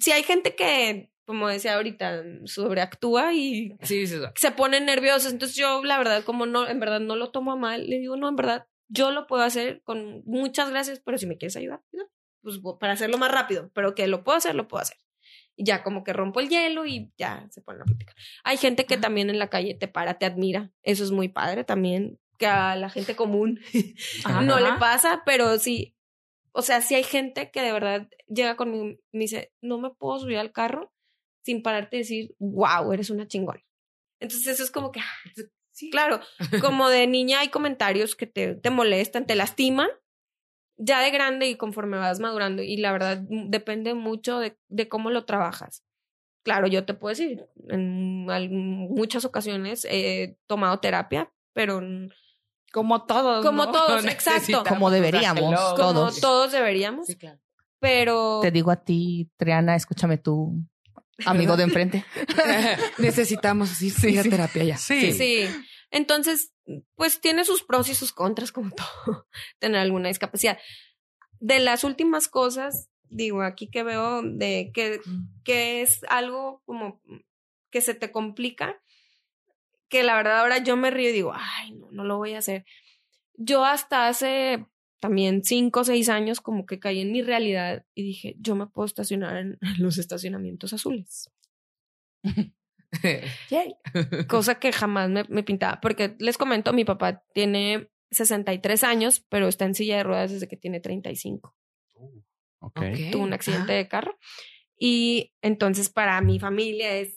[0.00, 5.32] Si hay gente que, como decía ahorita, sobreactúa y Sí, sí, se ponen nerviosos.
[5.32, 8.16] Entonces yo, la verdad, como no, en verdad no lo tomo a mal, le digo,
[8.16, 11.82] no, en verdad, yo lo puedo hacer con muchas gracias, pero si me quieres ayudar,
[11.92, 12.08] ayuda,
[12.42, 14.98] pues para hacerlo más rápido, pero que lo puedo hacer, lo puedo hacer.
[15.56, 18.14] Ya como que rompo el hielo y ya se pone la plática.
[18.44, 20.70] Hay gente que también en la calle te para, te admira.
[20.82, 23.60] Eso es muy padre también, que a la gente común
[24.24, 24.42] Ajá.
[24.42, 25.94] no le pasa, pero sí.
[26.52, 29.90] O sea, sí hay gente que de verdad llega conmigo y me dice, no me
[29.90, 30.92] puedo subir al carro
[31.42, 33.62] sin pararte y decir, wow, eres una chingona.
[34.20, 36.20] Entonces eso es como que, ah, sí, claro,
[36.60, 39.88] como de niña hay comentarios que te, te molestan, te lastiman,
[40.76, 42.62] ya de grande y conforme vas madurando.
[42.62, 45.82] Y la verdad mm, depende mucho de, de cómo lo trabajas.
[46.44, 51.80] Claro, yo te puedo decir, en muchas ocasiones he tomado terapia, pero
[52.72, 53.44] Como todos.
[53.44, 53.72] Como ¿no?
[53.72, 54.32] todos, exacto.
[54.34, 55.74] Necesitamos, Como deberíamos, hello.
[55.76, 56.20] como Todos.
[56.20, 57.06] todos deberíamos.
[57.06, 57.40] Sí, claro.
[57.80, 60.54] Pero Te digo a ti, Triana, escúchame tú,
[61.24, 62.04] amigo de enfrente.
[62.98, 64.30] Necesitamos sí, Sí, ir a sí.
[64.30, 64.76] terapia ya.
[64.76, 65.12] sí.
[65.12, 65.46] sí.
[65.90, 66.52] Entonces,
[66.94, 68.70] pues tiene sus pros y sus contras, como
[69.04, 70.58] todo, tener alguna discapacidad.
[71.40, 75.00] De las últimas cosas, digo, aquí que veo de que,
[75.44, 77.00] que es algo como
[77.70, 78.80] que se te complica,
[79.88, 82.38] que la verdad ahora yo me río y digo, ay, no, no lo voy a
[82.38, 82.64] hacer.
[83.34, 84.66] Yo hasta hace
[85.00, 88.66] también cinco o seis años como que caí en mi realidad y dije, yo me
[88.66, 91.30] puedo estacionar en los estacionamientos azules.
[94.28, 95.80] cosa que jamás me, me pintaba.
[95.80, 100.48] Porque les comento, mi papá tiene 63 años, pero está en silla de ruedas desde
[100.48, 101.54] que tiene 35.
[102.60, 102.76] Ok.
[102.76, 102.82] Ok.
[103.12, 103.76] Tuvo un accidente Ah.
[103.76, 104.18] de carro.
[104.78, 107.16] Y entonces para mi familia es,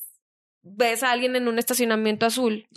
[0.62, 2.68] ves a alguien en un estacionamiento azul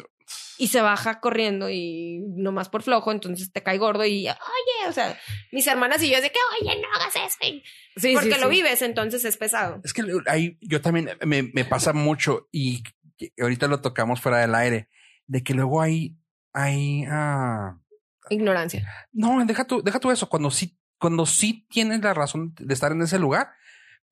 [0.58, 4.92] y se baja corriendo y nomás por flojo, entonces te cae gordo y, oye, o
[4.92, 5.18] sea,
[5.50, 7.38] mis hermanas y yo es de que, oye, no hagas eso.
[7.42, 7.62] y-
[7.96, 8.54] Sí, porque sí, lo sí.
[8.56, 9.80] vives, entonces es pesado.
[9.84, 12.82] Es que ahí yo también me, me pasa mucho y
[13.40, 14.88] ahorita lo tocamos fuera del aire,
[15.26, 16.16] de que luego hay,
[16.52, 17.78] hay, ah,
[18.30, 18.86] Ignorancia.
[19.12, 22.92] no, deja tú, deja tú eso, cuando sí, cuando sí tienes la razón de estar
[22.92, 23.50] en ese lugar,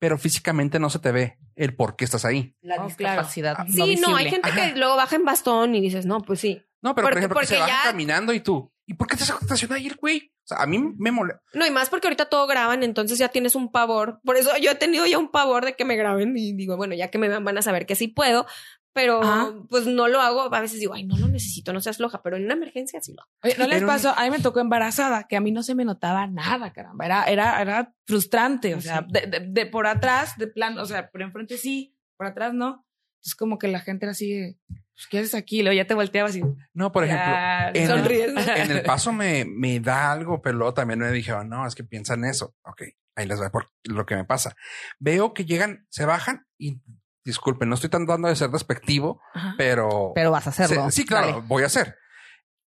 [0.01, 2.55] pero físicamente no se te ve el por qué estás ahí.
[2.61, 3.53] La Oh, discapacidad.
[3.53, 3.69] claro.
[3.71, 4.71] no Sí, no, hay gente Ajá.
[4.73, 6.59] que luego baja en bastón y dices, no, pues sí.
[6.81, 9.15] No, pero por Porque- ejemplo, que se baja ya- caminando y tú, ¿y por qué
[9.15, 10.31] te estaciona ahí el güey?
[10.43, 11.43] O sea, a mí me molesta.
[11.53, 14.19] No, y más porque ahorita todo graban, entonces ya tienes un pavor.
[14.25, 16.95] Por eso yo he tenido ya un pavor de que me graben y digo, bueno,
[16.95, 18.47] ya que me vean van a saber que sí puedo,
[18.93, 20.53] pero pues no lo hago.
[20.53, 23.13] A veces digo, ay, no lo necesito, no seas floja, pero en una emergencia sí
[23.13, 23.31] lo hago.
[23.43, 24.13] Oye, ¿no les pasó?
[24.17, 27.05] A mí me tocó embarazada, que a mí no se me notaba nada, caramba.
[27.05, 28.75] Era, era, era frustrante.
[28.75, 32.27] O sea, de, de, de por atrás, de plan, o sea, por enfrente sí, por
[32.27, 32.85] atrás no.
[33.23, 34.57] Es como que la gente era así de,
[35.01, 35.63] pues, ¿qué haces aquí?
[35.63, 36.43] Luego ya te volteabas y.
[36.73, 38.33] No, por ejemplo, ya, en, sonríes.
[38.57, 41.75] en el paso me, me da algo, pero luego también me dije, oh, no, es
[41.75, 42.55] que piensa en eso.
[42.63, 42.83] Ok,
[43.15, 44.55] ahí les va por lo que me pasa.
[44.99, 46.81] Veo que llegan, se bajan y
[47.23, 49.55] disculpen, no estoy tratando de ser despectivo, Ajá.
[49.57, 50.85] pero, Pero vas a hacerlo.
[50.85, 51.41] se- sí, claro, Dale.
[51.47, 51.95] voy a hacer.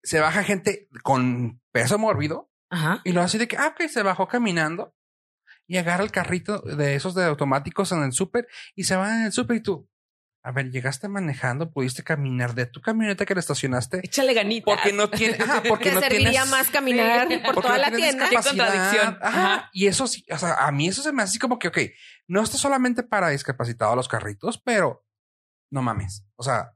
[0.03, 3.01] Se baja gente con peso mórbido Ajá.
[3.05, 4.95] y lo hace de que, ah, ok, se bajó caminando
[5.67, 9.27] y agarra el carrito de esos de automáticos en el súper y se va en
[9.27, 9.89] el súper y tú,
[10.49, 14.65] a ver, llegaste manejando, pudiste caminar de tu camioneta que la estacionaste Échale ganita.
[14.65, 17.37] porque no tiene, ajá, porque Te no serviría tienes, más caminar Sí.
[17.45, 18.29] por toda no la tienda.
[18.33, 19.19] Contradicción.
[19.21, 19.55] Ajá.
[19.57, 19.71] Ajá.
[19.75, 21.79] Y eso sí, o sea, a mí eso se me hace así como que, ok,
[22.29, 25.05] no está solamente para discapacitados los carritos, pero
[25.71, 26.25] no mames.
[26.37, 26.73] O sea,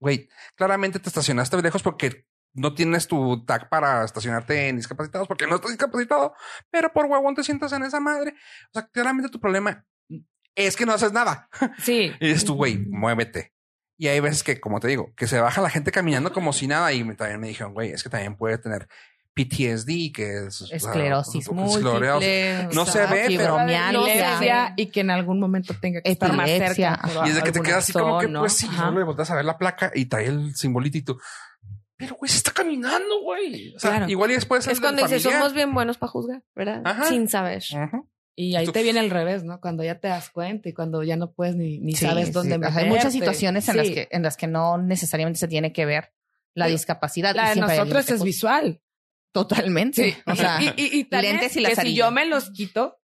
[0.00, 5.46] güey, claramente te estacionaste lejos porque no tienes tu tag para estacionarte en discapacitados porque
[5.46, 6.34] no estás discapacitado,
[6.70, 8.34] pero por huevón te sientas en esa madre.
[8.70, 9.86] O sea, claramente tu problema
[10.54, 11.48] es que no haces nada.
[11.78, 12.12] Sí.
[12.20, 13.52] Y dices tú, güey, muévete.
[13.98, 16.66] Y hay veces que, como te digo, que se baja la gente caminando como si
[16.66, 18.88] nada y me- también me dijeron, güey, es que también puede tener
[19.34, 21.82] PTSD, que es o sea, Esclerosis esclerosis.
[21.82, 22.68] múltiple.
[22.74, 23.60] No se ve, pero-.
[23.60, 26.94] Epilepsia y que en algún momento tenga que estar más cerca.
[26.94, 27.26] ajá.
[27.26, 28.40] Y es de que te quedas así como que, ¿no?
[28.40, 28.84] pues sí, Ajá.
[28.86, 31.18] solo le volteas a ver la placa y trae el simbolito y tú.
[31.96, 33.74] Pero güey, se está caminando, güey.
[33.76, 34.08] O sea, Claro.
[34.10, 36.82] igual y después Es cuando dices, somos bien buenos para juzgar, ¿verdad?
[36.84, 37.04] Ajá.
[37.04, 37.62] Sin saber.
[38.34, 39.60] Y ahí te viene el revés, ¿no?
[39.60, 42.32] Cuando ya te das cuenta y cuando ya no puedes ni, ni Sí, sabes sí.
[42.32, 42.80] dónde meterte.
[42.80, 43.94] Hay muchas situaciones en las Sí.
[43.94, 46.14] que en las que no necesariamente se tiene que ver
[46.54, 46.72] la Sí.
[46.72, 47.34] discapacidad.
[47.34, 48.80] La de nosotros es visual.
[49.32, 50.12] Totalmente.
[50.12, 50.16] Sí.
[50.26, 52.50] O sea, y, y, y tal lentes es y la que si yo me los
[52.50, 52.98] quito,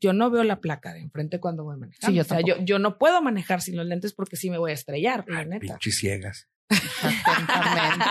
[0.00, 2.08] yo no veo la placa de enfrente cuando voy manejando.
[2.08, 4.70] Sí, yo o sea, yo, no puedo manejar sin los lentes porque sí me voy
[4.72, 5.60] a estrellar, la neta.
[5.78, 6.48] Pinches ciegas.
[7.02, 8.04] atentamente.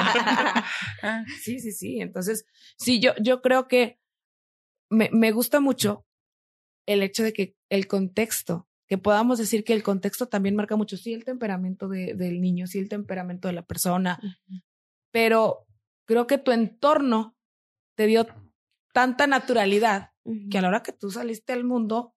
[1.42, 2.02] Sí, sí, sí.
[2.02, 2.46] Entonces,
[2.78, 4.00] sí, yo, yo creo que
[4.90, 6.06] me, me gusta mucho
[6.86, 10.98] el hecho de que el contexto, que podamos decir que el contexto también marca mucho,
[10.98, 14.20] sí, el temperamento de- del niño, sí, el temperamento de la persona,
[15.12, 15.66] pero
[16.06, 17.36] creo que tu entorno
[17.96, 18.28] te dio
[18.94, 20.12] tanta naturalidad
[20.50, 22.16] que a la hora que tú saliste al mundo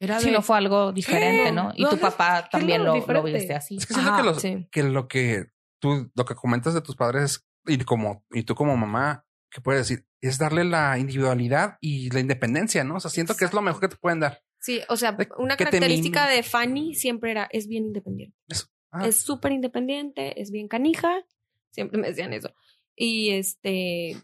[0.00, 0.24] era de...
[0.24, 1.52] Si no fue algo diferente, ¿Qué?
[1.52, 1.72] ¿no?
[1.74, 3.76] Y No, tu papá ¿qué también lo lo, viste así.
[3.76, 4.68] Es que siento Ajá, que, los- sí.
[4.70, 5.46] que lo que
[5.80, 9.88] tú, lo que comentas de tus padres y como, y tú como mamá, que puedes
[9.88, 12.96] decir, es darle la individualidad y la independencia, ¿no?
[12.96, 14.42] O sea, siento que es lo mejor que te pueden dar.
[14.60, 18.36] Sí, o sea, una característica de Fanny siempre era, es bien independiente.
[18.90, 21.24] Ah, Es súper independiente, es bien canija.
[21.70, 22.52] Siempre me decían eso.
[22.96, 24.16] Y este,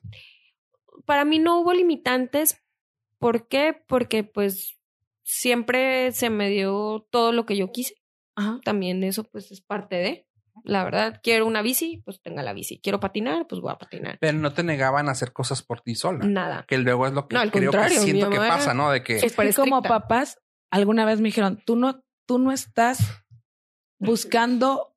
[1.05, 2.61] para mí no hubo limitantes.
[3.19, 3.81] ¿Por qué?
[3.87, 4.79] Porque pues
[5.23, 7.95] siempre se me dio todo lo que yo quise.
[8.35, 8.61] Ajá.
[8.65, 10.27] También eso pues es parte de,
[10.65, 12.81] la verdad, quiero una bici, pues tenga la bici.
[12.81, 14.17] Quiero patinar, pues voy a patinar.
[14.19, 16.25] pero no te negaban a hacer cosas por ti sola.
[16.25, 16.65] Nada.
[16.67, 18.91] Que luego es lo que No, al creo contrario, que siento que pasa, ¿no?
[18.91, 20.41] De que Es que como papás,
[20.73, 22.99] alguna vez me dijeron, tú no, tú no estás
[23.99, 24.97] buscando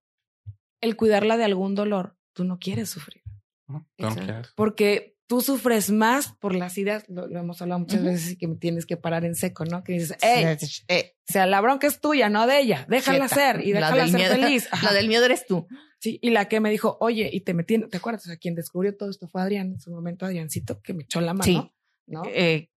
[0.81, 3.23] el cuidarla de algún dolor, tú no quieres sufrir,
[3.67, 3.85] ¿no?
[3.97, 4.53] Tú no quieres.
[4.55, 8.09] porque tú sufres más por las ideas, lo, lo hemos hablado muchas Ujú.
[8.09, 9.83] veces y que me tienes que parar en seco, ¿no?
[9.83, 13.61] Que dices, hey, Eh, o sea, la bronca es tuya, no de ella, déjala ser
[13.65, 14.67] y La déjala ser miedo- feliz.
[14.71, 14.87] Ajá.
[14.87, 15.67] La del miedo eres tú.
[15.99, 18.23] Sí, y la que me dijo, oye, y te metí, ¿te acuerdas?
[18.25, 21.19] O sea, quien descubrió todo esto fue Adrián, en su momento Adriancito, que me echó
[21.21, 21.71] la mano, Sí.
[22.05, 22.21] ¿no?
[22.27, 22.69] Eh,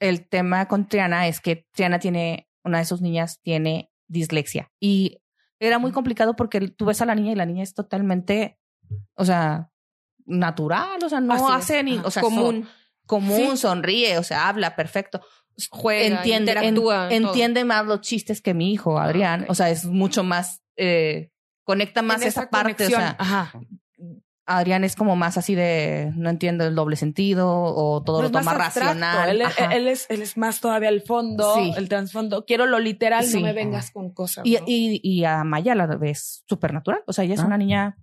[0.00, 5.20] el tema con Triana es que Triana tiene, una de sus niñas tiene dislexia y
[5.58, 8.58] era muy complicado porque tú ves a la niña y la niña es totalmente,
[9.14, 9.72] o sea,
[10.28, 12.68] natural, o sea, no hace ni, o sea, Común.
[13.06, 13.56] común, Sí.
[13.58, 15.20] sonríe, o sea, habla perfecto.
[15.70, 17.08] Juega, entiende, en- interactúa.
[17.10, 19.42] entiende más los chistes que mi hijo, Adrián.
[19.44, 19.50] ok.
[19.50, 21.30] O sea, es mucho más, eh,
[21.64, 22.86] conecta más esa, parte.
[22.86, 23.52] O sea, Ajá.
[24.50, 28.30] Adrián es como más así de no entiendo el doble sentido o todo No lo
[28.30, 29.28] toma racional.
[29.28, 31.74] Él, él es, él es más todavía el fondo, Sí.
[31.76, 32.46] el trasfondo.
[32.46, 33.34] Quiero lo literal, Sí.
[33.34, 34.46] no me vengas con cosas.
[34.46, 34.60] y, ¿no?
[34.66, 37.02] y, y a Maya la ves súper natural.
[37.06, 37.46] O sea, ella es Ah.
[37.46, 37.98] una niña,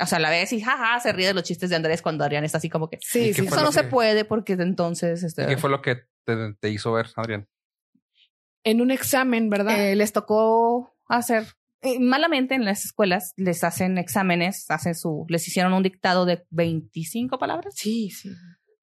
[0.00, 2.44] o sea, la ves y jaja, se ríe de los chistes de Andrés cuando Adrián
[2.44, 3.46] está así como que ¿Y sí, sí.
[3.46, 7.08] eso no se puede porque entonces este, ¿Qué fue lo que te, te hizo ver,
[7.16, 7.48] Adrián?
[8.64, 9.78] En un examen, ¿verdad?
[9.78, 11.46] eh, les tocó hacer
[11.82, 16.44] eh, malamente en las escuelas les hacen exámenes, hacen su, les hicieron un dictado de
[16.50, 18.30] 25 palabras, sí, sí.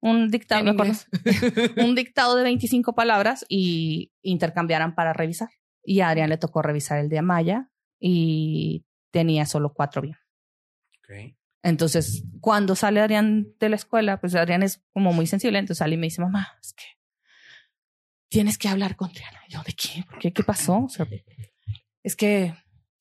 [0.00, 0.72] un dictado, me
[1.84, 5.48] un dictado de 25 palabras y intercambiaran para revisar.
[5.84, 10.16] Y a Adrián le tocó revisar el de Amaya y tenía solo cuatro bien.
[11.62, 15.94] Entonces, cuando sale Adrián de la escuela, pues Adrián es como muy sensible, entonces sale
[15.94, 16.84] y me dice, mamá, es que
[18.28, 19.40] tienes que hablar con Triana.
[19.48, 20.04] Y yo, ¿de qué?
[20.08, 20.32] ¿Por qué?
[20.32, 20.84] ¿Qué pasó?
[20.84, 21.06] O sea,
[22.02, 22.54] es que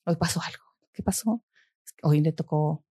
[0.05, 0.63] hoy pasó algo.
[0.93, 1.43] ¿Qué pasó?
[1.85, 2.85] Es que hoy le tocó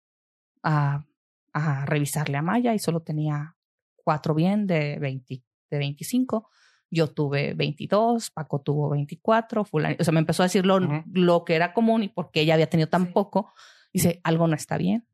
[0.63, 1.05] a,
[1.53, 3.57] a revisarle a Maya y solo tenía
[3.97, 6.49] cuatro bien de, 20, de 25.
[6.89, 9.97] Yo tuve 22, Paco tuvo 24, fulano.
[9.99, 10.79] O sea, me empezó a decir lo,
[11.13, 13.13] lo que era común y porque ella había tenido tan Sí.
[13.13, 13.53] poco.
[13.97, 15.07] Dice, algo no está bien.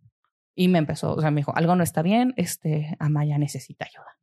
[0.54, 4.18] Y me empezó, o sea, me dijo, algo no está bien, este, Amaya necesita ayuda.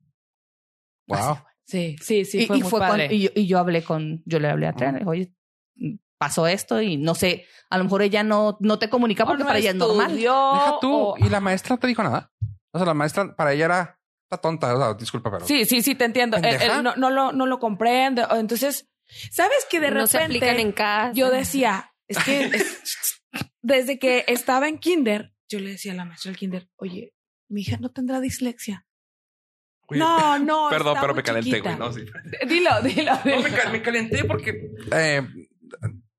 [1.07, 1.37] Wow.
[1.65, 3.05] Sí, sí, sí, y, fue y muy fue padre.
[3.07, 5.33] cuando- y yo, y yo hablé con, yo le hablé a Triana, le dije, oye,
[6.17, 9.47] pasó esto y no sé, a lo mejor ella no, no te comunica porque no
[9.47, 10.15] para ella es normal.
[10.15, 10.91] Deja tú.
[10.93, 12.31] o- ¿Y la maestra no te dijo nada?
[12.71, 14.75] O sea, la maestra para ella era está tonta.
[14.75, 15.45] O sea, disculpa, pero.
[15.45, 16.37] Sí, sí, sí, te entiendo.
[16.37, 16.77] Él, ¿Pendeja?
[16.77, 18.25] él no, no lo, no lo comprende.
[18.31, 18.87] Entonces,
[19.31, 21.11] ¿sabes que de no se repente aplican en casa.
[21.13, 23.08] yo decía, es que es-
[23.61, 27.13] desde que estaba en kinder, yo le decía a la maestra del kinder, oye,
[27.49, 28.85] mi hija no tendrá dislexia.
[29.87, 30.67] Oye, no, no.
[30.69, 31.75] Perdón, está pero muy me calenté, chiquita.
[31.75, 31.79] güey.
[31.79, 32.05] No, sí.
[32.47, 33.11] Dilo, dilo.
[33.25, 35.27] No, me, calenté porque eh,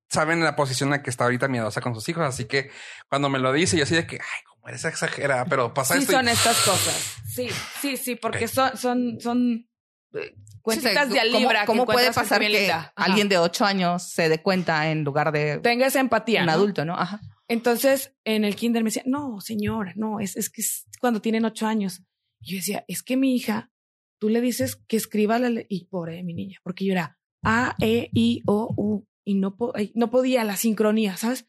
[0.08, 2.24] saben la posición en la que está ahorita miedosa con sus hijos.
[2.24, 2.70] Así que
[3.08, 6.00] cuando me lo dice, yo así de que, ay, cómo eres exagerada, pero pasa Sí,
[6.00, 6.12] esto.
[6.12, 7.16] y- son estas cosas.
[7.28, 7.48] Sí,
[7.80, 9.69] sí, sí, porque son, son, son
[10.62, 11.60] cuentitas Sí, de a ¿cómo- libra.
[11.60, 15.58] que ¿Cómo, puede pasar que alguien de ocho años se dé cuenta en lugar de
[15.58, 16.40] tenga esa empatía?
[16.40, 16.52] un ¿no?
[16.52, 16.94] adulto, no?
[16.94, 17.20] Ajá.
[17.48, 21.44] Entonces, en el kinder me decía, no, señora, no, es, es que es cuando tienen
[21.44, 22.02] ocho años.
[22.40, 23.70] Y yo decía, es que mi hija,
[24.18, 27.74] tú le dices que escriba la y pobre de mi niña, porque yo era A,
[27.80, 31.46] E, I, O, U, y no, po- no podía la sincronía, ¿sabes?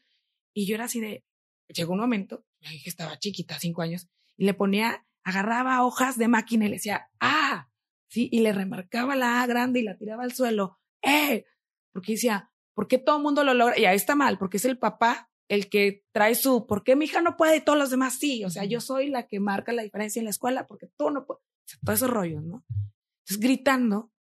[0.54, 1.24] Y yo era así de,
[1.68, 6.28] llegó un momento, mi hija estaba chiquita, cinco años, y le ponía, agarraba hojas de
[6.28, 7.68] máquina y le decía, ah,
[8.12, 11.46] sí, y le remarcaba la A grande y la tiraba al suelo, eh,
[11.92, 13.78] porque decía, ¿por qué todo el mundo lo logra?
[13.78, 17.06] Y ahí está mal, porque es el papá el que trae su, ¿por qué mi
[17.06, 18.44] hija no puede y todos los demás sí?
[18.44, 21.24] O sea, yo soy la que marca la diferencia en la escuela porque tú no
[21.24, 21.42] puedes.
[21.42, 22.64] O sea, todos esos rollos, ¿no?
[22.68, 24.12] Entonces, gritando,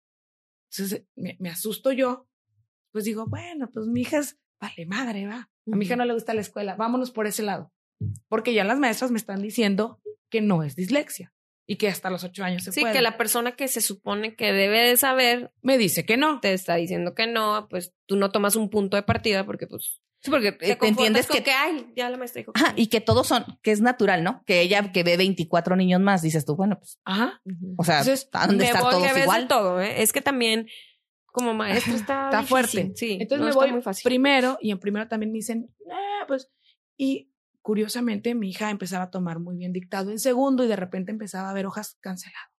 [0.70, 2.30] entonces me, me asusto yo,
[2.92, 5.50] pues digo, bueno, pues mi hija es, vale, madre, va.
[5.72, 7.74] A mi hija no le gusta la escuela, vámonos por ese lado.
[8.30, 11.34] Porque ya las maestras me están diciendo que no es dislexia
[11.72, 12.94] y que hasta los ocho años se Sí, puede.
[12.94, 16.40] que la persona que se supone que debe de saber Me dice que no.
[16.40, 20.02] te está diciendo que no, pues tú no tomas un punto de partida porque pues
[20.24, 22.74] Sí, porque eh, te, te entiendes con que, que, ay, ya la maestra dijo Ajá,
[22.74, 22.74] no".
[22.78, 24.44] y que todos son, que es natural, ¿no?
[24.46, 27.42] Que ella que ve 24 niños más, dices tú, bueno, pues, Ajá.
[27.78, 29.48] O sea, Entonces, han de Me estar todos igual.
[29.48, 30.04] todo, ¿eh?
[30.04, 30.68] Es que también
[31.26, 32.92] como maestra está, Está difícil, fuerte.
[32.96, 34.04] Sí, Entonces no me voy muy fácil.
[34.04, 36.52] primero y en primero también me dicen, "Ah, pues,
[36.98, 37.31] y
[37.62, 41.50] curiosamente mi hija empezaba a tomar muy bien dictado en segundo y de repente empezaba
[41.50, 42.52] a ver hojas cancelado,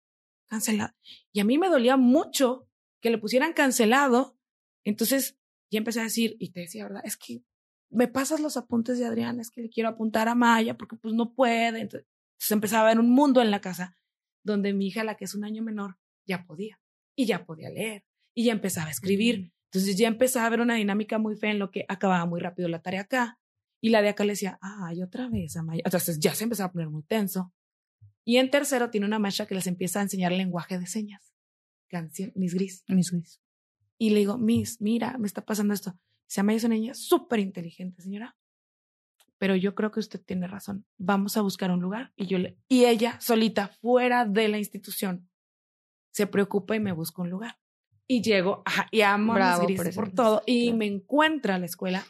[0.48, 0.94] cancelado.
[1.32, 2.68] Y a mí me dolía mucho
[3.00, 4.38] que le pusieran cancelado.
[4.84, 5.38] Entonces
[5.70, 7.02] ya empecé a decir, y te decía, ¿verdad?
[7.04, 7.42] Es que
[7.90, 11.14] me pasas los apuntes de Adrián, es que le quiero apuntar a Maya porque pues
[11.14, 11.80] no puede.
[11.80, 13.96] Entonces, entonces empezaba a ver un mundo en la casa
[14.44, 16.80] donde mi hija, la que es un año menor, ya podía
[17.16, 19.52] y ya podía leer y ya empezaba a escribir.
[19.70, 22.68] Entonces ya empezaba a ver una dinámica muy fea en lo que acababa muy rápido
[22.68, 23.38] la tarea acá.
[23.84, 25.82] Y la de acá le decía, ay, otra vez, Amaya.
[25.84, 27.52] Entonces ya se empezaba a poner muy tenso.
[28.24, 31.34] Y en tercero tiene una maestra que les empieza a enseñar lenguaje de señas.
[31.88, 32.84] Canción, Miss Gris.
[32.86, 33.42] Mis güeyes.
[33.98, 35.98] Y le digo, Miss, mira, me está pasando esto.
[36.26, 38.36] Se Amaya es una niña súper inteligente, señora.
[39.38, 40.86] Pero yo creo que usted tiene razón.
[40.96, 42.12] Vamos a buscar un lugar.
[42.14, 45.28] Y yo le, y ella solita, fuera de la institución,
[46.12, 47.58] se preocupa y me busca un lugar.
[48.06, 50.42] Y llego, ajá, y amo a Miss Gris por todo.
[50.46, 50.78] Y claro.
[50.78, 52.04] me encuentra a la escuela.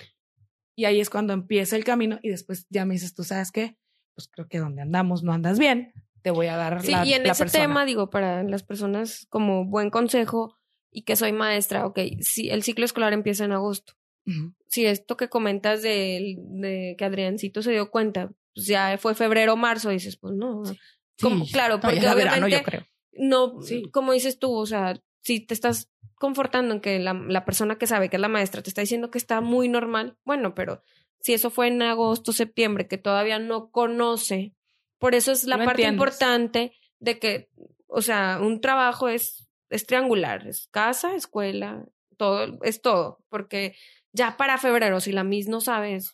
[0.74, 2.18] Y ahí es cuando empieza el camino.
[2.22, 3.76] Y después ya me dices, tú sabes qué,
[4.14, 5.92] pues creo que donde andamos no andas bien.
[6.22, 7.64] Te voy a dar Sí, la, y en la ese persona.
[7.64, 10.56] tema, digo, para las personas como buen consejo
[10.90, 13.94] y que soy maestra, ok, si el ciclo escolar empieza en agosto.
[14.26, 14.54] Ujú.
[14.68, 19.54] Si esto que comentas de, de que Adriancito se dio cuenta, pues ya fue febrero
[19.54, 20.64] o marzo, dices, pues no.
[20.64, 20.78] Sí.
[21.20, 21.52] Como- Sí.
[21.52, 22.86] claro, No, porque verano, obviamente yo creo.
[23.14, 23.82] no, Sí.
[23.92, 25.90] como dices tú, o sea, si te estás
[26.22, 29.10] confortando en que la, la persona que sabe que es la maestra te está diciendo
[29.10, 30.80] que está muy normal, bueno, pero
[31.18, 34.54] si eso fue en agosto, septiembre, que todavía no conoce,
[35.00, 35.94] por eso es la parte entiendes.
[35.94, 37.50] importante de que,
[37.88, 43.74] o sea, un trabajo es, es triangular, es casa, escuela, todo, es todo, porque
[44.12, 46.12] ya para febrero, si la Miss no sabe eso,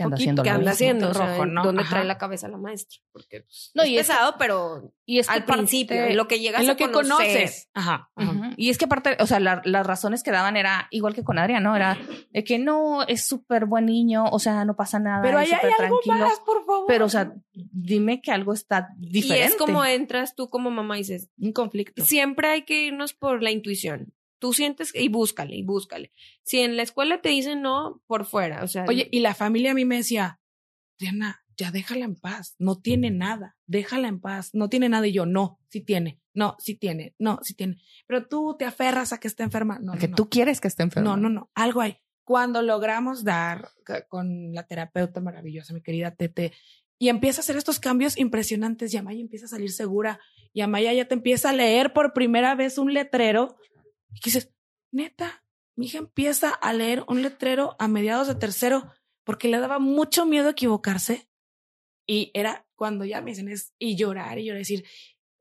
[0.00, 1.10] Que anda haciendo ¿qué anda haciendo?
[1.10, 1.62] O sea, rojo, ¿no?
[1.62, 1.90] ¿Dónde Ajá.
[1.96, 2.98] trae la cabeza la maestra?
[3.12, 5.96] Porque pues, No, es y es que- pesado, pero Y es que al parte- principio,
[6.04, 7.26] en lo que llegas En lo a que conocer.
[7.26, 7.68] conoces.
[7.74, 8.10] Ajá.
[8.16, 8.50] ajá.
[8.56, 11.38] Y es que aparte, o sea, la- las razones que daban era igual que con
[11.38, 11.76] Adrián, ¿no?
[11.76, 11.98] Era
[12.30, 15.20] de que no, es súper buen niño, o sea, no pasa nada.
[15.22, 16.84] Pero es ahí hay algo más, por favor.
[16.88, 19.44] Pero, o sea, dime que algo está diferente.
[19.44, 22.02] Y es como entras tú como mamá y dices, un conflicto.
[22.04, 24.14] siempre hay que irnos por la intuición.
[24.40, 26.10] Tú sientes y búscale y búscale.
[26.42, 29.70] Si en la escuela te dicen no, por fuera, o sea, Oye, y la familia
[29.70, 30.40] a mí me decía,
[30.98, 35.06] Diana, ya déjala en paz, no tiene nada, déjala en paz, no tiene nada.
[35.06, 37.76] Y yo, no, sí tiene, no, sí tiene, no, sí tiene.
[38.06, 39.78] Pero tú te aferras a que esté enferma.
[39.78, 41.10] No, que no, tú quieres que esté enfermo.
[41.10, 41.98] no, no, no, algo hay.
[42.24, 43.68] Cuando logramos dar
[44.08, 46.52] con la terapeuta maravillosa, mi querida Tete,
[46.98, 50.20] y empieza a hacer estos cambios impresionantes, y Amaya empieza a salir segura,
[50.52, 53.56] y Amaya ya te empieza a leer por primera vez un letrero,
[54.14, 54.50] y dices,
[54.92, 55.44] neta,
[55.76, 58.92] mi hija empieza a leer un letrero a mediados de tercero
[59.24, 61.28] porque le daba mucho miedo equivocarse.
[62.06, 64.84] Y era cuando ya me dicen, es, y llorar y llorar, decir,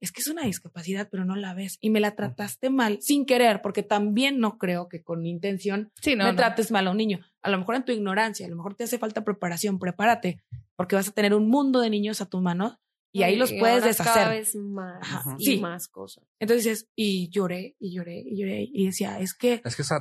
[0.01, 1.77] es que es una discapacidad, pero no la ves.
[1.81, 6.15] Y me la trataste mal, sin querer, porque también no creo que con intención Sí,
[6.15, 6.35] no, me no.
[6.37, 7.19] trates mal a un niño.
[7.41, 10.41] A lo mejor en tu ignorancia, a lo mejor te hace falta preparación, prepárate,
[10.75, 12.79] porque vas a tener un mundo de niños a tu mano
[13.11, 14.13] y ahí los puedes ahora deshacer.
[14.13, 15.59] Cada vez más Ajá, y sí.
[15.59, 16.23] más cosas.
[16.39, 19.99] Entonces dices, y lloré, y lloré, y lloré, y decía, es que, Es que está,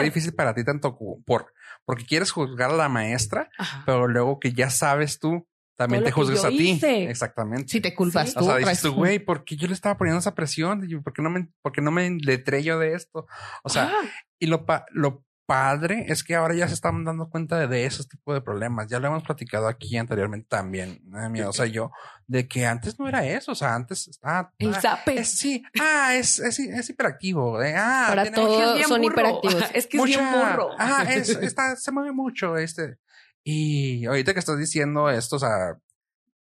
[0.00, 1.52] difícil para ti tanto por
[1.84, 5.46] porque quieres juzgar a la maestra, ajá, pero luego que ya sabes tú,
[5.76, 6.72] también Todo te juzgas a ti.
[6.72, 7.04] hice.
[7.04, 7.68] Exactamente.
[7.68, 8.34] Si te culpas Sí.
[8.34, 8.40] tú.
[8.44, 10.86] o sea, dices tú, güey, ¿por qué yo le estaba poniendo esa presión?
[11.02, 13.26] ¿Por qué no me, por qué no me letré yo de esto?
[13.64, 17.28] O sea, Ah, y lo, pa- lo padre es que ahora ya se están dando
[17.28, 18.86] cuenta de, de esos tipos de problemas.
[18.86, 21.02] Ya lo hemos platicado aquí anteriormente también,
[21.34, 21.90] eh, o sea, yo,
[22.28, 23.50] de que antes no era eso.
[23.50, 24.52] O sea, antes estaba.
[24.58, 25.18] el ah, zape.
[25.18, 27.60] es- sí, ah, es, es, es hiperactivo.
[27.60, 29.12] eh, ah, Para tiene todo mucha- Es bien son burro.
[29.12, 29.70] hiperactivos.
[29.74, 30.70] Es que es bien mucha- burro.
[30.78, 32.56] Ah, es, está, se mueve mucho.
[32.56, 32.98] Este.
[33.42, 35.76] Y ahorita que estás diciendo esto, o sea,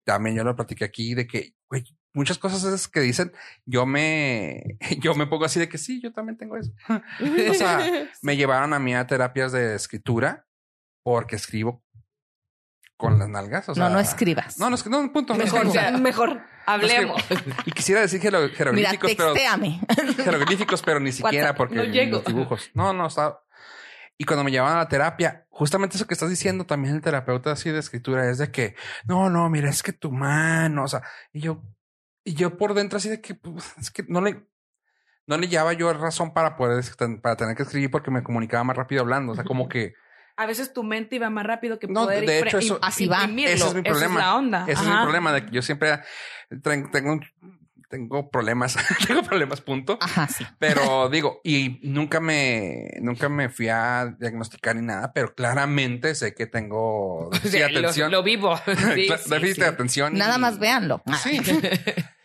[0.04, 1.82] también yo lo platiqué aquí de que, güey,
[2.14, 3.32] muchas cosas esas que dicen,
[3.66, 6.72] yo me, yo me pongo así de que sí, yo también tengo eso.
[6.88, 10.46] o sea, me llevaron a mí a terapias de escritura
[11.02, 11.84] porque escribo
[12.96, 13.68] con las nalgas.
[13.68, 14.58] O sea, no, no escribas.
[14.58, 15.34] No, no, es que no, punto.
[15.34, 15.74] no Mejor, escribo.
[15.74, 17.22] ya, mejor, hablemos.
[17.66, 22.18] Y quisiera decir Mira, jeroglíficos, pero jeroglíficos, pero ni siquiera porque no llego.
[22.18, 22.70] los dibujos.
[22.72, 23.40] No, no, está.
[24.16, 27.50] Y cuando me llevaban a la terapia, justamente eso que estás diciendo también el terapeuta
[27.50, 31.02] así de escritura es de que no, no, mira, es que tu mano, o sea,
[31.32, 31.62] y yo,
[32.24, 34.44] y yo por dentro así de que pues, es que no le,
[35.26, 36.84] no le llevaba yo razón para poder,
[37.22, 39.32] para tener que escribir porque me comunicaba más rápido hablando.
[39.32, 39.94] O sea, como que
[40.36, 43.24] A veces tu mente iba más rápido que No, poder de hecho, eso- así va.
[43.24, 44.18] Ese es mi Esa problema.
[44.20, 44.64] la onda.
[44.68, 46.00] ese es mi problema de que yo siempre
[46.62, 47.24] tengo, un-
[47.88, 49.96] tengo problemas, tengo problemas, punto.
[50.00, 50.44] Ajá, sí.
[50.58, 56.34] Pero digo, y nunca me, nunca me fui a diagnosticar ni nada, pero claramente sé
[56.34, 58.10] que tengo O sea, lo- atención.
[58.10, 58.56] Lo, vivo.
[58.94, 59.60] Sí, déficit sí.
[59.60, 60.16] de atención.
[60.16, 61.02] y- Nada más véanlo.
[61.22, 61.40] Sí.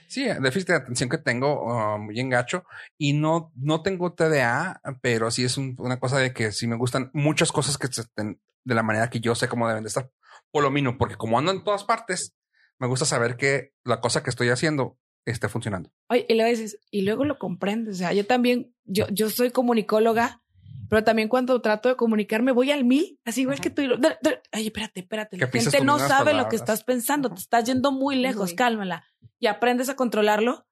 [0.09, 2.63] Sí, déficit de atención que tengo uh, muy engacho
[2.97, 6.75] y no, no tengo TDA, pero sí es un- una cosa de que sí me
[6.75, 9.87] gustan muchas cosas que se estén de la manera que yo sé cómo deben de
[9.89, 10.09] estar.
[10.51, 12.33] Por lo mismo, porque como ando en todas partes,
[12.79, 15.91] me gusta saber que la cosa que estoy haciendo esté funcionando.
[16.09, 17.95] Oye, y luego dices, y luego lo comprendes.
[17.95, 20.41] O sea, yo también, yo, yo soy comunicóloga,
[20.89, 23.81] pero también cuando trato de comunicarme voy al mil, así igual que tú.
[23.83, 23.97] y lo-
[24.51, 25.37] Ay, espérate, espérate.
[25.37, 27.29] La gente no sabe lo que estás pensando.
[27.29, 29.05] Te estás yendo muy lejos, cálmala.
[29.39, 30.67] Y aprendes a controlarlo.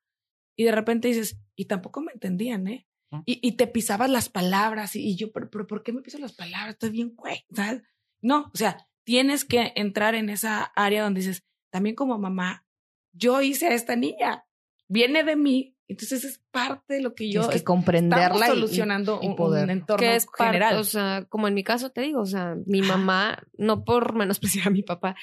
[0.57, 2.88] Y de repente dices, y tampoco me entendían, ¿eh?
[3.26, 4.95] Y, y te pisabas las palabras.
[4.95, 6.72] Y, y yo, pero, pero ¿por qué me piso las palabras?
[6.74, 7.45] Estoy bien, güey.
[7.53, 7.84] ¿sabes?
[8.22, 12.65] No, o sea, tienes que entrar en esa área donde dices, también como mamá,
[13.13, 14.45] yo hice a esta niña,
[14.89, 18.49] viene de mí, entonces es parte de lo que yo Tienes que estamos comprenderla y-
[18.49, 19.63] solucionando y un- poder.
[19.65, 20.78] un, entorno que es parte, general.
[20.78, 24.68] o sea, como en mi caso te digo, o sea, mi mamá, no por menospreciar
[24.68, 25.15] a mi papá,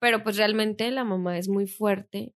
[0.00, 2.34] pero pues realmente la mamá es muy fuerte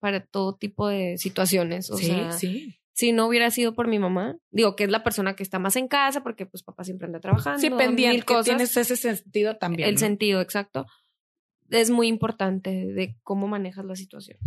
[0.00, 1.90] para todo tipo de situaciones.
[1.90, 2.78] O sí, sea, sí.
[2.92, 5.76] si no hubiera sido por mi mamá, digo que es la persona que está más
[5.76, 7.60] en casa, porque pues papá siempre anda trabajando.
[7.60, 8.44] Sí, pendiente, mil que cosas.
[8.44, 9.88] tienes ese sentido también.
[9.88, 10.00] el ¿no?
[10.00, 10.86] sentido exacto.
[11.70, 14.38] Es muy importante de cómo manejas la situación.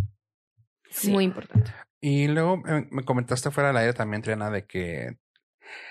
[0.89, 1.11] Sí.
[1.11, 1.71] Muy importante.
[2.01, 5.17] Y luego eh, me comentaste fuera del aire también, Triana, de que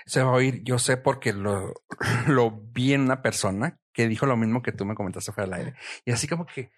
[0.05, 0.61] se va a oír.
[0.63, 1.73] Yo sé porque lo,
[2.27, 5.65] lo vi en una persona que dijo lo mismo que tú me comentaste fuera del
[5.65, 5.79] aire.
[6.05, 6.71] Y así como que,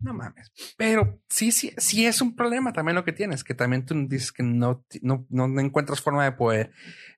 [0.00, 0.50] no mames.
[0.76, 4.32] Pero sí, sí, sí es un problema también lo que tienes, que también tú dices
[4.32, 6.72] que no, no, no encuentras forma de poder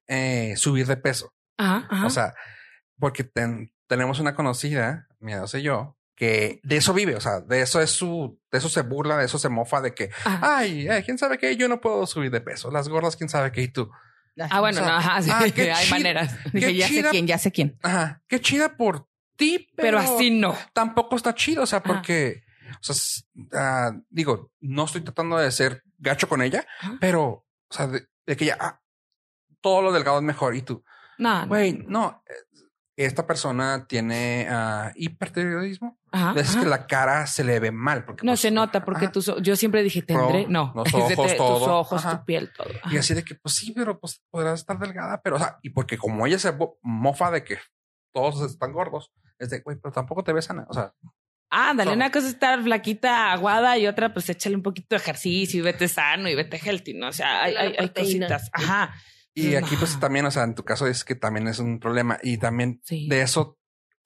[0.09, 1.33] eh, subir de peso.
[1.59, 2.07] Ajá, ajá.
[2.07, 2.35] O sea,
[2.99, 7.63] porque ten- tenemos una conocida, mira, sé yo, que de eso vive, o sea, de
[7.63, 10.59] eso es su, de eso se burla, de eso se mofa, de que, Ajá.
[10.59, 13.51] ay, ay, quién sabe qué, yo no puedo subir de peso, las gordas, quién sabe
[13.53, 13.91] qué, y tú.
[14.51, 15.43] Ah, bueno, o sea, no, ajá, sí, ah,
[15.77, 16.37] hay maneras.
[16.53, 17.79] Dije, ya sé quién, ya sé quién.
[17.83, 20.57] Ajá, qué chida por ti, Pero pero, así no.
[20.73, 22.43] tampoco está chido, o sea, porque,
[22.81, 22.95] o sea,
[23.55, 26.67] ah, digo, no estoy tratando de ser gacho con ella,
[27.01, 28.81] pero, o sea, de, de que ya, ah,
[29.61, 30.85] todo lo delgado es mejor, y tú,
[31.19, 31.49] No, no.
[31.49, 32.33] güey, no, eh,
[32.97, 34.47] esta persona tiene
[34.95, 35.99] hipertiroidismo.
[36.11, 36.61] Ajá, Es ajá.
[36.61, 38.05] que la cara se le ve mal.
[38.05, 39.13] Porque, No pues, se nota porque ajá.
[39.13, 41.59] tus yo siempre dije tendré, no, los ojos, te- todo.
[41.59, 42.69] tus ojos, tu piel, todo.
[42.91, 45.71] Y así de que, pues sí, pero pues podrás estar delgada, pero, o sea, y
[45.71, 47.59] porque como ella se mofa de que
[48.13, 50.67] todos están gordos, es de, güey, pero tampoco te ves sana.
[50.69, 50.95] O sea,
[51.55, 55.03] Ándale, So- una cosa es estar flaquita, aguada y otra, pues échale un poquito de
[55.03, 57.09] ejercicio y vete sano y vete healthy, ¿no?
[57.09, 58.49] O sea, hay, hay, hay cositas.
[58.55, 58.95] Ajá.
[59.35, 62.19] y aquí, pues también, o sea, en tu caso es que también es un problema
[62.23, 63.07] y también Sí.
[63.09, 63.59] de eso,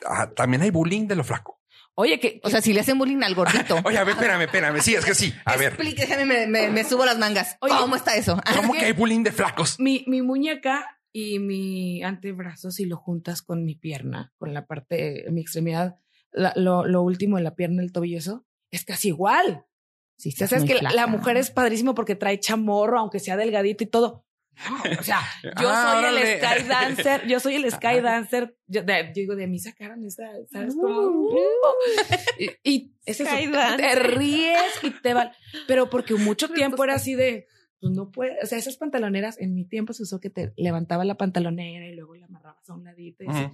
[0.05, 1.61] ah, también hay bullying de lo flaco.
[1.99, 3.78] Oye, que, O sea, si le hacen bullying al gordito.
[3.84, 4.80] Oye, a ver, espérame, espérame.
[4.82, 5.32] Sí, es que sí.
[5.47, 7.57] A ver, Explique, déjame, me, me, me subo las mangas.
[7.61, 8.38] Oye, ¿Cómo está eso?
[8.57, 9.80] ¿cómo que hay bullying de flacos?
[9.80, 15.24] mi, mi muñeca y mi antebrazo, si lo juntas con mi pierna, con la parte,
[15.30, 15.97] mi extremidad,
[16.37, 19.66] la- lo, lo último de la pierna, el tobillo, eso, es casi igual.
[20.18, 23.37] Sí, O sea, sabes que la- la mujer es padrísimo porque trae chamorro, aunque sea
[23.37, 24.24] delgadito y todo.
[24.70, 25.20] No, o sea,
[25.61, 26.32] yo Ah, soy órale.
[26.32, 28.57] el sky dancer, yo soy el sky dancer.
[28.66, 31.01] Yo, de- yo digo, de mí sacaron esa, ¿sabes cómo?
[31.01, 31.37] Uh.
[32.39, 33.30] y, y es eso,
[33.76, 35.32] te ríes y te va.
[35.66, 37.47] Pero porque mucho tiempo era así de,
[37.80, 41.05] pues no puede, o sea, esas pantaloneras, en mi tiempo se usó que te levantaba
[41.05, 43.24] la pantalonera y luego la amarrabas a un ladito.
[43.24, 43.45] Y así.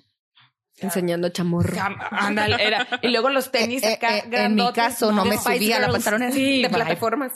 [0.79, 1.75] Enseñando chamorro.
[1.77, 2.87] Jam- ándale, era.
[3.03, 6.33] Y luego los tenis Eh, acá eh, en mi caso no me subía la pantalonera.
[6.33, 7.33] Sí, de mal- plataformas.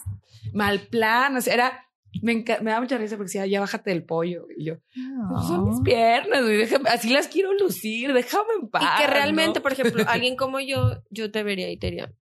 [0.53, 1.87] mal plan, o sea, era,
[2.23, 4.47] me, enca- me da mucha risa porque decía, ya bájate del pollo.
[4.57, 4.77] Y yo,
[5.31, 8.83] "Pues son mis piernas, güey, déjame- así las quiero lucir, déjame en paz.
[8.83, 9.63] y que realmente, ¿no?
[9.63, 12.13] por ejemplo, alguien como yo, yo te vería y te diría,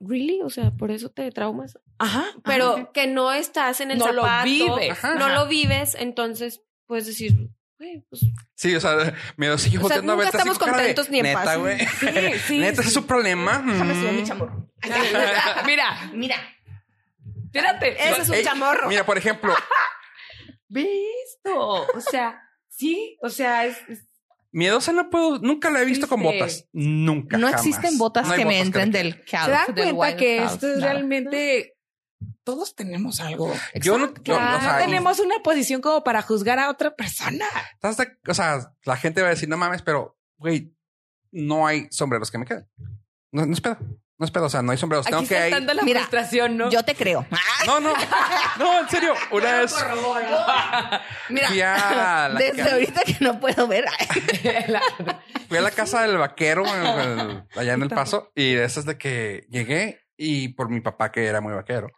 [0.00, 0.40] ¿really?
[0.42, 1.78] O sea, por eso te traumas.
[1.98, 2.90] Ajá, Pero ajá.
[2.92, 4.90] que no estás en el No lo zapato, vives.
[4.92, 5.14] Ajá.
[5.16, 7.50] no lo vives, entonces puedes decir,
[7.84, 8.22] güey, pues
[8.54, 11.44] Sí, o sea, me sigue O sea, a verte estamos de, contentos ni en Neta,
[11.44, 11.58] paz".
[11.58, 11.78] güey.
[11.78, 11.86] Sí,
[12.46, 12.58] sí.
[12.58, 12.88] Neta, ese sí.
[12.88, 13.62] es su problema.
[13.66, 14.26] Déjame subir mi Mm.
[14.26, 14.70] chamorro.
[15.66, 16.36] Mira, Mira.
[17.46, 17.92] espérate.
[18.10, 18.88] Ese es un Ey, chamorro.
[18.88, 19.54] Mira, por ejemplo,
[20.68, 20.88] Ve
[21.28, 21.86] esto.
[21.94, 24.04] O sea, sí, o sea, es, es-
[24.50, 26.66] miedosa no puedo, nunca la he visto con botas.
[26.72, 27.36] Nunca.
[27.38, 27.64] No jamás.
[27.66, 29.44] existen botas No que me entren del calf.
[29.46, 30.92] se dan del cuenta que esto es nada.
[30.92, 31.73] realmente
[32.44, 33.52] todos tenemos algo.
[33.74, 37.46] Yo no, yo, o no sea, tenemos una posición como para juzgar a otra persona.
[37.72, 40.72] ¿estás de- o sea, la gente va a decir, no mames, pero, güey,
[41.32, 42.68] no hay sombreros que me queden.
[43.32, 43.78] No, no es pedo.
[44.16, 44.44] No es pedo.
[44.44, 45.06] O sea, no hay sombreros.
[45.06, 45.40] Tengo Aquí que ir.
[45.42, 46.70] saltando la Mira, frustración, ¿no?
[46.70, 47.26] Yo te creo.
[47.66, 47.92] No, no,
[48.60, 49.12] no, en serio.
[49.32, 49.74] Una vez
[51.30, 53.86] Mira, fui a la, desde ca- ahorita que no puedo ver.
[55.48, 56.86] fui a la casa del vaquero en
[57.20, 61.10] el- allá en el paso y de esas de que llegué y por mi papá
[61.10, 61.88] que era muy vaquero.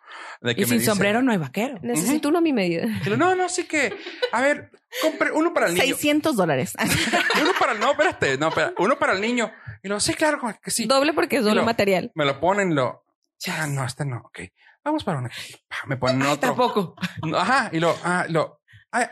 [0.41, 1.79] De que y me sin dice- sombrero no hay vaquero.
[1.83, 2.87] necesito uno a mi medida.
[3.17, 3.95] No, no, sí que,
[4.33, 4.71] a ver,
[5.03, 5.85] compre uno para el niño.
[5.87, 6.75] 600 dólares.
[7.41, 9.53] Uno para el, no, espérate, no, espera, uno para el niño.
[9.83, 10.87] Y lo, sí, claro, que sí.
[10.87, 12.11] Doble porque es doble Lo- material.
[12.15, 13.05] Me lo ponen, lo,
[13.51, 14.39] ah, no, este no, ok.
[14.85, 15.29] Vamos para uno.
[15.69, 16.49] Pa, Me ponen otro.
[16.51, 16.95] Tampoco.
[17.37, 18.61] Ajá, y lo, ah, lo,
[18.93, 19.11] ah,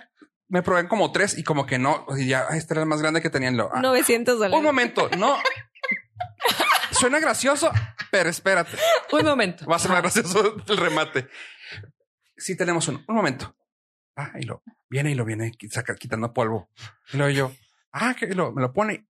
[0.49, 3.21] me probé como tres y como que no, y ya, este era el más grande
[3.21, 3.57] que tenían.
[3.57, 4.57] Lo, ah, 900 dólares.
[4.57, 5.37] un momento, no.
[6.93, 7.71] Suena gracioso,
[8.15, 8.77] pero espérate.
[9.11, 9.67] Un momento.
[9.67, 11.29] Va a ser más gracioso el remate.
[12.37, 13.05] Sí, tenemos uno.
[13.09, 13.57] Un momento.
[14.15, 16.71] Ah, y lo viene y lo viene saca, quitando polvo.
[17.13, 17.53] Y luego yo,
[17.91, 19.09] ah, que lo, me lo pone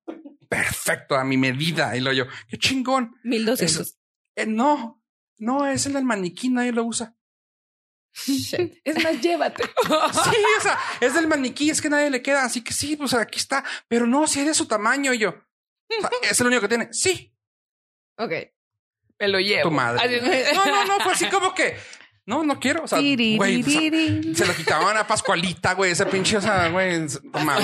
[0.48, 1.94] perfecto a mi medida.
[1.94, 3.14] Y luego yo, qué chingón.
[3.24, 3.80] 1200.
[3.88, 3.98] Eso-
[4.36, 5.02] Eh, no,
[5.36, 7.14] no, es el del maniquí, nadie lo usa.
[8.84, 9.64] Es más, llévate.
[10.24, 12.42] Sí, o sea, es del maniquí, es que nadie le queda.
[12.46, 13.62] Así que sí, pues aquí está.
[13.86, 15.12] Pero no, si es de su tamaño.
[15.12, 16.88] Y yo, o sea, es el único que tiene.
[16.92, 17.36] Sí,
[18.16, 18.32] ok.
[19.20, 19.62] Me lo llevo.
[19.62, 20.00] tu madre.
[20.04, 21.76] Así- No, no, no, fue así como que,
[22.26, 22.84] no, no quiero.
[22.84, 24.34] O sea, güey, o sea, Tiririririn.
[24.34, 26.94] se lo quitaban a Pascualita, güey, ese pinche, o sea, güey.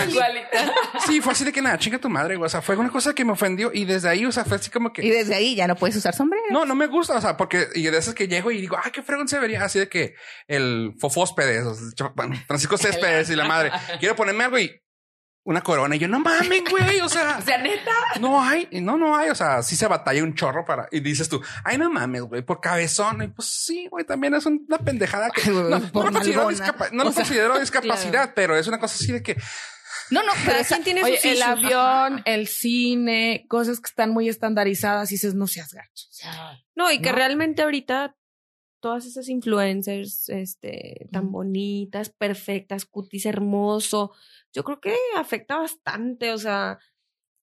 [0.09, 0.73] Igualita.
[1.07, 2.47] Sí, fue así de que nada, chinga tu madre, güey.
[2.47, 4.71] O sea, fue una cosa que me ofendió y desde ahí, o sea, fue así
[4.71, 6.45] como Y que desde ahí ya no puedes usar sombrero.
[6.51, 8.91] no, no me gusta, o sea, porque y de esas que llego y digo, ah,
[8.93, 10.15] qué fregón se vería así de que
[10.47, 12.13] el Fofóspedes, o sea,
[12.47, 14.71] Francisco Céspedes y la madre, quiero ponerme algo y
[15.45, 15.97] una corona.
[15.97, 17.91] Y yo, no mames, güey, o sea, O sea, neta.
[18.21, 21.29] no hay, no, no hay, o sea, sí se batalla un chorro para, y dices
[21.29, 23.23] tú, ay, no mames, güey, por cabezón.
[23.23, 26.57] Y pues sí, güey, también es una pendejada que no, no por considero, nalgona.
[26.67, 29.37] discapa- no lo sea, considero discapacidad, pero es una cosa así de que
[30.11, 34.29] No, no, pero quien tiene Oye, sus el avión, el cine, cosas que están muy
[34.29, 36.07] estandarizadas y dices, no seas gacho.
[36.09, 37.17] O sea, No, y que ¿no?
[37.17, 38.15] realmente ahorita
[38.83, 44.13] todas esas influencers, este, tan bonitas, perfectas, cutis hermoso,
[44.53, 46.79] yo creo que afecta bastante, o sea,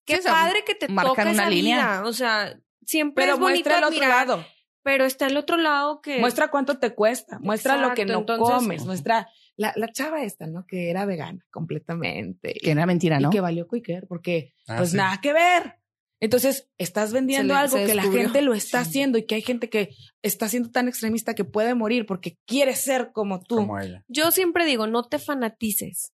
[0.04, 1.76] qué Sí, padre que te marcan toca una esa línea.
[1.76, 4.46] vida, o sea, siempre pero es bonito muestra el otro lado.
[4.82, 7.38] pero está el otro lado que Muestra cuánto te cuesta.
[7.40, 8.84] Muestra lo que no entonces- comes.
[8.86, 10.64] Muestra la, la chava esta, ¿no?
[10.66, 12.54] Que era vegana completamente.
[12.54, 13.28] que era mentira, ¿no?
[13.28, 14.96] Y que valió Quicker porque Ah, pues sí.
[14.96, 15.78] nada que ver.
[16.20, 19.68] Entonces, estás vendiendo le- algo que la gente lo está haciendo y que hay gente
[19.70, 19.90] que
[20.22, 23.56] está siendo tan extremista que puede morir porque quiere ser como tú.
[23.56, 24.04] como ella.
[24.08, 26.12] yo siempre digo, no te fanatices,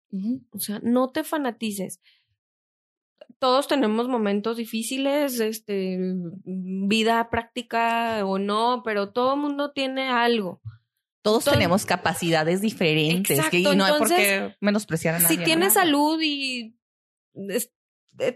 [0.51, 2.01] o sea, no te fanatices.
[3.39, 5.97] Todos tenemos momentos difíciles, este,
[6.45, 10.61] vida práctica o no, pero todo el mundo tiene algo.
[11.21, 15.35] Todos Entonces- tenemos capacidades diferentes que, y no hay por qué menospreciar a nadie.
[15.35, 15.43] si ¿no?
[15.45, 16.75] tienes salud y
[17.49, 17.71] es-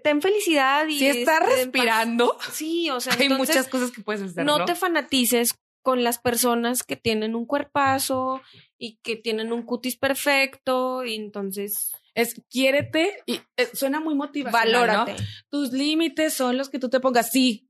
[0.04, 4.02] ten felicidad y Si estás este, respirando, sí, o sea, hay entonces, muchas cosas que
[4.02, 4.46] puedes hacer.
[4.46, 8.42] no No, te fanatices con las personas que tienen un cuerpazo
[8.78, 14.72] y que tienen un cutis perfecto y entonces Es quiérete y eh, suena muy motivacional.
[14.72, 14.80] ¿no?
[14.80, 15.16] valórate.
[15.50, 17.32] Tus límites son los que tú te pongas.
[17.32, 17.70] Sí,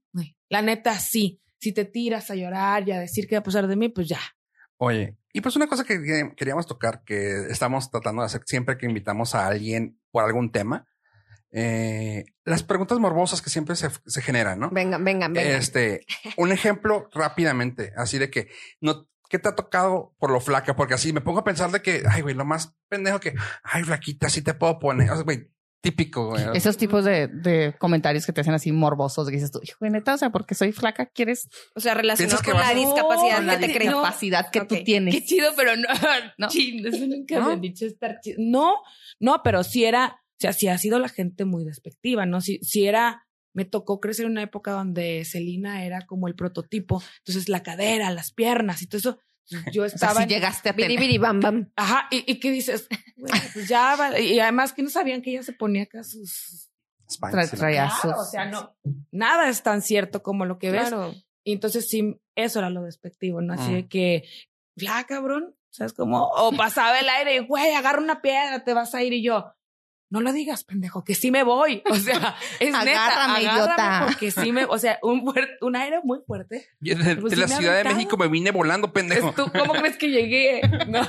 [0.50, 1.40] la neta, sí.
[1.60, 4.08] Si te tiras a llorar y a decir qué va a pasar de mí, pues
[4.08, 4.20] ya.
[4.78, 8.78] Oye, y pues una cosa que que queríamos tocar, que estamos tratando de hacer siempre
[8.78, 10.88] que invitamos a alguien por algún tema,
[11.52, 14.70] eh, las preguntas morbosas que siempre se, se generan, ¿no?
[14.70, 15.54] Vengan, vengan, vengan.
[15.56, 16.06] Este,
[16.38, 18.50] un ejemplo rápidamente, así de que
[18.82, 20.76] no, ¿qué te ha tocado por lo flaca?
[20.76, 23.34] Porque así me pongo a pensar de que, ay, güey, lo más pendejo que,
[23.64, 26.44] ay, flaquita, así te puedo poner, o sea, güey, típico, güey.
[26.54, 29.92] Esos tipos de, de comentarios que te hacen así morbosos, que dices tú, hijo de
[29.92, 32.74] neta, o sea, porque soy flaca, quieres o sea, relacionado ¿Piensas que con la a-
[32.74, 35.14] discapacidad con la que te que tú tienes.
[35.16, 35.88] Qué chido, pero no.
[36.38, 36.50] No.
[36.50, 37.48] Chin, eso nunca ¿No?
[37.48, 38.38] me han dicho estar chido.
[38.40, 38.76] No,
[39.20, 42.42] no, pero sí era, o sea, sí ha sido la gente muy despectiva, ¿no?
[42.42, 47.02] Si, si era, me tocó crecer en una época donde Celina era como el prototipo.
[47.20, 49.20] Entonces, la cadera, las piernas y todo eso.
[49.72, 50.18] Yo O sea, estaba.
[50.18, 51.72] si en- llegaste a Biri, bam, bam.
[51.76, 55.44] Ajá, y, y qué dices, Güey, pues ya, y además que no sabían que ella
[55.44, 56.70] se ponía acá sus.
[57.22, 58.76] Tra- traía Claro, o sea, no,
[59.12, 60.92] nada es tan cierto como lo que ves.
[61.46, 63.54] Y entonces sí, eso era lo despectivo, ¿no?
[63.54, 63.74] Así Mm.
[63.76, 64.24] de que,
[64.76, 66.28] ya, cabrón, ¿sabes cómo?
[66.28, 69.54] O pasaba el aire y, güey, agarra una piedra, te vas a ir y yo.
[70.10, 71.84] No lo digas, pendejo, que sí me voy.
[71.90, 73.74] O sea, es Agárrame, neta, idiota.
[73.74, 76.68] agárrame porque sí me, o sea, un, un aire muy fuerte.
[76.80, 77.84] Yo de, Pues de sí la Ciudad de.
[77.94, 79.34] México me vine volando, pendejo.
[79.34, 80.62] Tú, ¿Cómo crees que llegué?
[80.88, 81.02] No,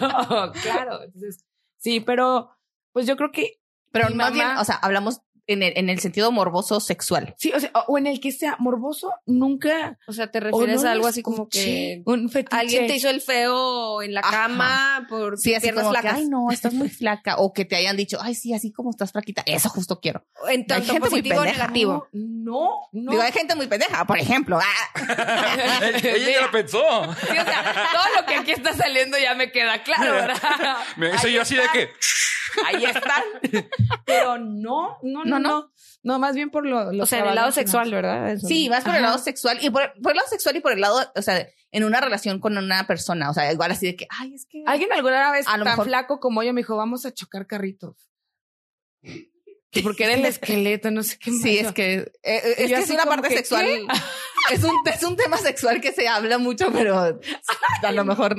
[0.63, 1.03] claro.
[1.05, 1.45] Entonces,
[1.77, 2.51] sí, pero
[2.93, 3.61] pues yo creo que
[3.93, 7.35] Pero Mi más bien, mamá- o sea, hablamos en el, en el sentido morboso sexual.
[7.39, 9.99] sí, o sea, o en el que sea morboso, nunca.
[10.07, 12.57] O sea, te o refieres no a algo así como que un fetiche.
[12.57, 14.31] alguien te hizo el feo en la Ajá.
[14.31, 17.37] cama por Sí, así piernas como que, ay, no, estás muy flaca.
[17.39, 19.43] O que te hayan dicho, ay, sí, así como estás flaquita.
[19.47, 20.25] Eso justo quiero.
[20.49, 21.59] En tanto gente muy positivo o pendeja.
[21.63, 22.09] negativo.
[22.13, 23.11] No, no.
[23.11, 24.59] Digo, hay gente muy pendeja, por ejemplo.
[24.61, 24.95] Ah,
[26.03, 26.79] Ella ya lo pensó.
[27.15, 30.77] Sí, o sea, todo lo que aquí está saliendo ya me queda claro, ¿verdad?
[30.97, 31.89] Me Ahí yo así de que.
[32.67, 33.23] Ahí están.
[34.05, 35.49] Pero no, no, no, No, no.
[35.49, 35.73] no.
[36.05, 36.93] No, más bien por lo.
[36.93, 38.31] lo O sea, en el lado sexual, ¿verdad?
[38.31, 38.47] Eso.
[38.47, 40.81] sí, vas por el lado sexual y por, por el lado sexual y por el
[40.81, 43.31] lado, o sea, en una relación con una persona.
[43.31, 44.63] O sea, igual así de que, ay, es que.
[44.67, 47.47] Alguien alguna vez A lo tan mejor- flaco como yo me dijo, vamos a chocar
[47.47, 47.97] carritos.
[49.71, 51.31] Que porque era el esqueleto, no sé qué.
[51.31, 51.67] Sí, más.
[51.67, 53.65] es que, eh, eh, es, que es una parte que, sexual.
[53.65, 53.87] ¿qué?
[54.55, 57.19] Es un, es un tema sexual que se habla mucho, pero
[57.83, 58.35] a lo mejor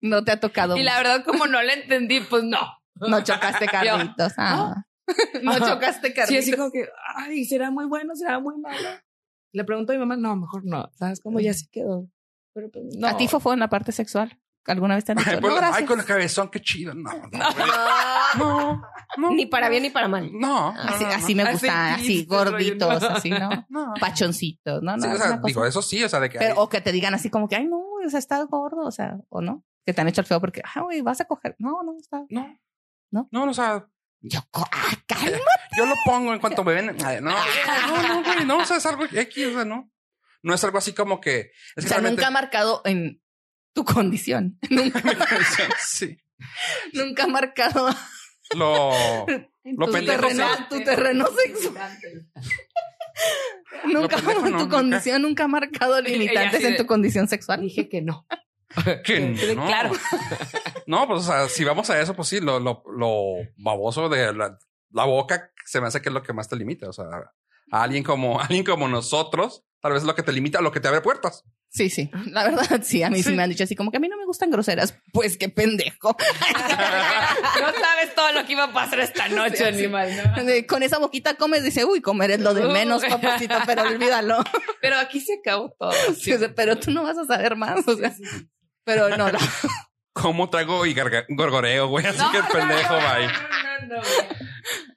[0.00, 0.76] no te ha tocado.
[0.76, 2.60] Y la verdad, como no le entendí, pues no.
[2.94, 4.34] No chocaste carritos.
[4.36, 4.84] Ah.
[5.42, 5.74] No Ajá.
[5.74, 6.42] chocaste Sí, carritos.
[6.42, 8.88] así como que, ay, será muy bueno, será muy malo.
[9.52, 10.90] Le pregunto a mi mamá, no, mejor no.
[10.94, 12.08] ¿Sabes cómo ya se quedó?
[12.54, 13.06] Pero pues, no.
[13.08, 14.38] ¿A ti fue en la parte sexual?
[14.66, 15.30] ¿Alguna vez te han dicho?
[15.30, 15.88] Ay, No, pues, ay, gracias.
[15.88, 16.94] con el cabezón, qué chido.
[16.94, 17.38] No, no,
[18.38, 18.82] no,
[19.18, 19.30] no.
[19.32, 20.30] Ni para bien ni para mal.
[20.32, 21.16] No, no, Así, no, no.
[21.16, 23.50] así me Así gusta, así rollo, gorditos, así, ¿no?
[23.68, 23.92] No.
[24.00, 24.96] Pachoncitos, ¿no?
[24.96, 26.38] no Sí, o es sea, digo, eso sí, o sea, de que.
[26.38, 28.82] Pero, ay, o que te digan así como que, ay, no, o sea, estás gordo,
[28.86, 29.64] o sea, o no.
[29.84, 31.56] Que te han hecho el feo porque, ay, güey, vas a coger.
[31.58, 32.24] No, no, está.
[32.30, 32.56] no.
[33.10, 33.28] ¿No?
[33.32, 33.88] No, o sea,
[34.22, 35.38] Yo, co- ah, calma.
[35.76, 36.96] yo lo pongo en cuanto me ven.
[37.04, 39.90] Ay, No, no, no, güey, no, o sea, es algo X, o sea, no.
[40.42, 41.50] No es algo así como que.
[41.76, 43.20] O Es que sea, realmente- nunca ha marcado en
[43.74, 44.58] tu condición.
[44.70, 45.00] Nunca,
[45.80, 46.18] sí.
[46.92, 47.88] nunca ha marcado
[48.54, 48.92] Lo.
[49.28, 50.62] en Lo tu, pendejo terreno, sí.
[50.68, 51.98] tu terreno sexual.
[53.84, 54.76] Nunca, pendejo en no, tu nunca.
[54.76, 57.60] condición, nunca ha marcado limitantes en tu condición sexual.
[57.62, 58.26] Dije que no.
[59.04, 59.20] Que
[59.54, 59.66] no.
[59.66, 59.92] Claro.
[60.86, 64.32] No, pues, o sea, si vamos a eso, pues sí, lo, lo, lo baboso de
[64.32, 64.58] la,
[64.90, 66.88] la boca se me hace que es lo que más te limita.
[66.88, 67.04] O sea,
[67.70, 70.80] a alguien como, alguien como nosotros, tal vez es lo que te limita, lo que
[70.80, 71.44] te abre puertas.
[71.68, 72.10] Sí, sí.
[72.26, 73.02] La verdad, sí.
[73.02, 73.30] A mí sí.
[73.30, 73.34] Sí.
[73.34, 74.94] me han dicho así como que a mí no me gustan groseras.
[75.12, 76.16] Pues qué pendejo.
[77.60, 80.10] No sabes todo lo que iba a pasar esta noche, Sí, animal.
[80.36, 80.66] ¿no?
[80.66, 84.38] Con esa boquita comes, dice, uy, comer es lo de menos, papacito, pero olvídalo.
[84.80, 85.92] Pero aquí se acabó todo.
[86.14, 87.86] Sí, o sea, pero tú no vas a saber más.
[87.86, 88.12] O sea,
[88.84, 89.38] pero no, no.
[90.14, 92.04] ¿Cómo traigo y garga- gorgoreo, güey?
[92.06, 93.26] Así que el pendejo, bye.
[93.88, 94.02] No, no, no.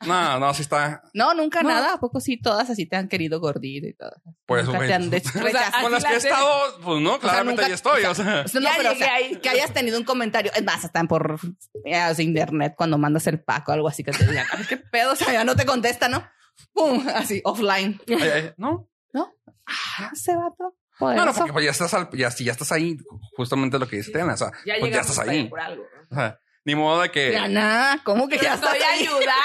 [0.05, 1.01] No, no, sí está.
[1.13, 1.69] No, nunca No.
[1.69, 1.93] nada.
[1.93, 4.11] ¿A poco sí todas así te han querido gordito y todo?
[4.45, 4.89] Por eso, Nunca güey.
[4.89, 5.09] te han
[5.71, 5.81] sea.
[5.81, 8.03] Con las la que he estado, pues no, claramente nunca- ahí estoy.
[8.03, 9.36] O sea, No, pero o ahí.
[9.38, 11.39] que hayas tenido un comentario, es más, están por
[11.86, 14.65] ya, o sea, internet cuando mandas el pack o algo así que te digan, "Ay,
[14.67, 16.27] qué pedo, o sea, ya no te contesta, ¿no?
[16.73, 17.99] Pum, así, offline.
[18.09, 18.89] ay, ay, no,
[19.67, 20.75] Ah, ese vato.
[20.99, 21.37] No, no, poderoso.
[21.39, 22.97] porque pues ya estás, al, ya, si ya estás ahí,
[23.35, 25.83] justamente lo que dice Tena, o sea, Ya pues ya estás ahí por algo.
[26.11, 27.31] O sea, ni modo de que.
[27.31, 29.01] Ya nada, ¿cómo que Te ya estoy estás ahí?
[29.05, 29.35] ayudando.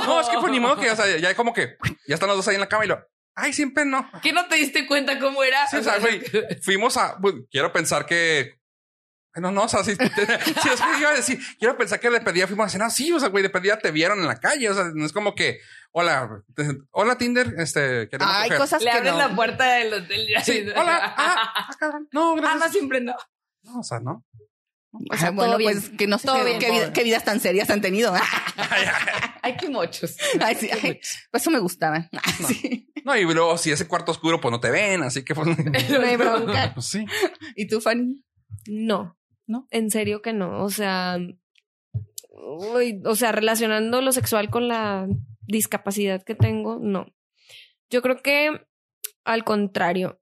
[0.06, 1.76] No, es que pues ni modo que, o sea, ya como que
[2.06, 2.98] ya están los dos ahí en la cama y lo.
[3.36, 4.08] Ay, siempre no.
[4.22, 5.66] ¿Qué no te diste cuenta cómo era?
[5.66, 6.22] Sí, o sea, güey,
[6.62, 7.18] fuimos a.
[7.20, 8.60] pues, quiero pensar que.
[9.36, 12.20] No, no, o sea, sí, sí, es que iba a decir, quiero pensar que le
[12.20, 12.92] pedía, fuimos a cenar.
[12.92, 14.70] Sí, o sea, güey, de pedía te vieron en la calle.
[14.70, 15.58] O sea, no es como que,
[15.96, 16.42] hola,
[16.90, 18.58] hola Tinder, este, queremos Hay coger.
[18.58, 19.18] cosas Le que abres no.
[19.18, 20.26] la puerta del hotel.
[20.28, 20.40] ya.
[20.42, 22.08] Sí, hola, ah, ah, cabrón.
[22.12, 22.60] No, Ah, gracias.
[22.66, 23.14] no, siempre no.
[23.62, 24.24] No, o sea, no.
[25.10, 25.72] O sea, todo bueno, bien.
[25.72, 26.28] pues que no sé
[26.60, 28.12] qué, vida- vidas tan serias han tenido.
[29.42, 30.16] Ay, qué mochos.
[30.40, 32.08] Ay, sí, ay, pues eso me gustaba.
[32.46, 32.88] Sí.
[33.04, 35.48] No, y luego si ese cuarto oscuro, pues no te ven, así que pues.
[35.48, 36.70] No hay bronca.
[36.74, 37.04] pues sí.
[37.56, 38.22] ¿Y tú, Fanny?
[38.68, 39.18] No.
[39.46, 39.66] ¿No?
[39.70, 40.62] En serio que no.
[40.62, 41.18] O sea,
[42.30, 45.06] uy, o sea, relacionando lo sexual con la
[45.46, 47.06] discapacidad que tengo, no.
[47.90, 48.60] Yo creo que
[49.24, 50.20] al contrario.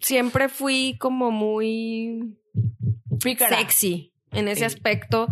[0.00, 2.36] Siempre fui como muy
[3.22, 3.58] Pícara.
[3.58, 4.64] sexy en ese Sí.
[4.66, 5.28] aspecto.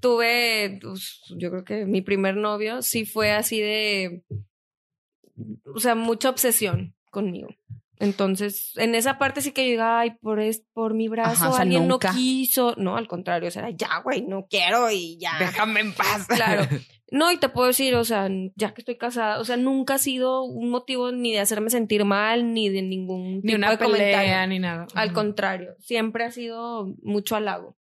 [0.00, 4.22] Tuve, pues, yo creo que mi primer novio sí fue así de,
[5.74, 7.48] o sea, mucha obsesión conmigo.
[8.00, 11.48] Entonces, en esa parte sí que yo diga, ay, por, es, por mi brazo Ajá,
[11.50, 12.12] o sea, alguien nunca.
[12.12, 12.74] no quiso.
[12.76, 15.36] No, al contrario, o sea, ya, güey, no quiero y ya.
[15.40, 16.26] Déjame en paz.
[16.28, 16.62] Claro.
[17.10, 19.98] No, y te puedo decir, o sea, ya que estoy casada, o sea, nunca ha
[19.98, 23.78] sido un motivo ni de hacerme sentir mal, ni de ningún Ni tipo una de
[23.78, 24.18] comentario.
[24.18, 24.86] pelea, ni nada.
[24.94, 27.76] Al contrario, siempre ha sido mucho halago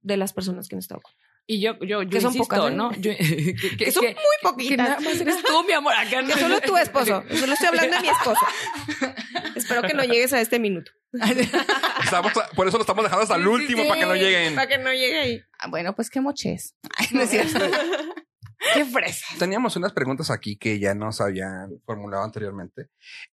[0.00, 1.12] de las personas que han estado con.
[1.50, 2.76] Y yo, yo, yo Que son insisto, pocas, ¿eh?
[2.76, 2.92] ¿no?
[2.92, 4.16] Yo, que, que- son que-
[4.54, 5.94] muy que nada más eres tú, mi amor.
[5.94, 6.28] Acá no.
[6.34, 7.24] Que solo tu esposo.
[7.40, 8.40] Solo estoy hablando de mi esposo.
[9.56, 10.92] Espero que no llegues a este minuto.
[12.04, 13.88] Estamos, por eso lo estamos dejando hasta el último sí.
[13.88, 14.54] para que no lleguen.
[14.54, 15.42] Para que no llegue ahí.
[15.58, 16.74] Ah, bueno, pues qué moches.
[16.98, 17.58] Ay, no es cierto.
[18.74, 19.26] Qué fresa.
[19.38, 22.88] Teníamos unas preguntas aquí que ya nos habían formulado anteriormente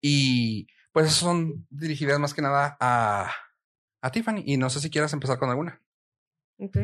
[0.01, 3.33] y pues son dirigidas más que nada a,
[4.01, 5.81] a Tiffany y no sé si quieras empezar con alguna.
[6.57, 6.75] Ok.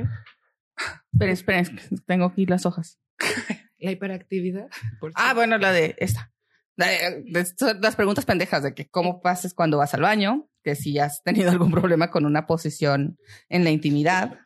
[1.14, 3.00] Esperen, esperen, tengo aquí las hojas.
[3.80, 4.68] La hiperactividad.
[5.00, 6.32] por Ah, bueno, la de esta.
[6.76, 10.48] La de- de- son las preguntas pendejas de que cómo pases cuando vas al baño,
[10.64, 13.18] que si has tenido algún problema con una posición
[13.50, 14.40] en la intimidad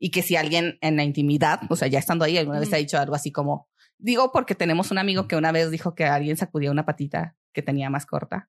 [0.00, 2.74] y que si alguien en la intimidad, o sea, ya estando ahí, alguna vez te
[2.76, 6.04] ha dicho algo así como, digo porque tenemos un amigo que una vez dijo que
[6.04, 8.48] alguien sacudía una patita que tenía más corta.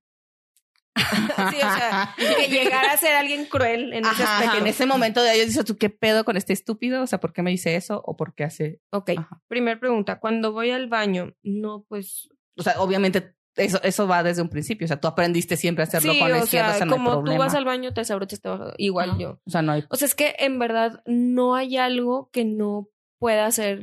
[0.96, 4.54] Sí, o sea, que llegara a ser alguien cruel en ese Ajá, aspecto.
[4.54, 7.02] que en ese momento de ellos dice, ¿tú qué pedo con este estúpido?
[7.04, 8.02] O sea, ¿por qué me dice eso?
[8.06, 8.82] ¿O por qué hace?
[8.92, 9.42] Ok, Ajá.
[9.48, 10.20] primer pregunta.
[10.20, 14.86] Cuando voy al baño, no, pues O sea, obviamente eso, eso va desde un principio.
[14.86, 16.86] O sea, tú aprendiste siempre a hacerlo sí, con la o izquierda, sea, o sea,
[16.86, 18.42] no hay como tú vas al baño, te desabrochas,
[18.78, 19.20] igual Ajá.
[19.20, 19.42] yo.
[19.46, 22.90] O sea, no hay O sea, es que en verdad no hay algo que no
[23.20, 23.82] pueda ser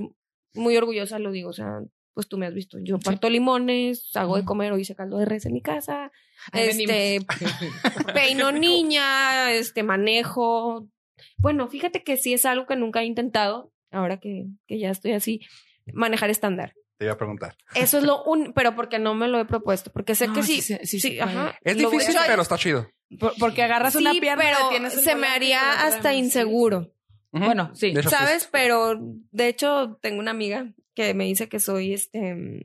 [0.55, 1.51] muy orgullosa, lo digo.
[1.51, 1.81] O sea,
[2.17, 2.79] pues tú me has visto.
[2.81, 6.11] Yo parto limones, hago de comer o hice caldo de res en mi casa,
[6.51, 7.19] Ahí este,
[8.15, 10.89] peino niña, este, manejo.
[11.37, 15.13] Bueno, fíjate que sí es algo que nunca he intentado, ahora que, que ya estoy
[15.13, 15.43] así,
[15.93, 16.73] manejar estándar.
[16.97, 17.55] Te iba a preguntar.
[17.75, 20.43] Eso es lo un, pero porque no me lo he propuesto, porque sé No, que
[20.43, 21.55] sí sí, sí sí, ajá.
[21.61, 22.89] Es difícil, pero está chido.
[23.21, 26.95] Por- porque agarras una pierna, pero se me haría hasta inseguro.
[27.31, 27.89] Bueno, sí.
[27.89, 28.49] Hecho, ¿Sabes?
[28.51, 28.95] Pero
[29.33, 32.61] de hecho tengo una amiga que me dice que soy este mm,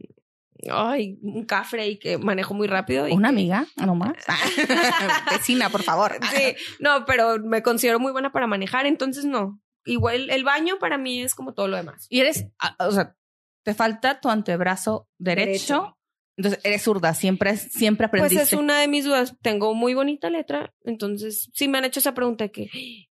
[0.71, 3.07] ay, un cafre y que manejo muy rápido.
[3.07, 4.13] Y una que- amiga, no más.
[5.31, 6.17] Vecina, por favor.
[6.33, 9.59] Sí, no, pero me considero muy buena para manejar, entonces no.
[9.85, 12.05] Igual el baño para mí es como todo lo demás.
[12.09, 13.15] Y eres, ah, o sea,
[13.63, 15.47] te falta tu antebrazo derecho.
[15.47, 15.97] Derecho.
[16.37, 18.55] Entonces eres zurda, siempre, siempre Pues aprendiste.
[18.55, 19.35] es una de mis dudas.
[19.41, 22.69] Tengo muy bonita letra, entonces sí me han hecho esa pregunta de que,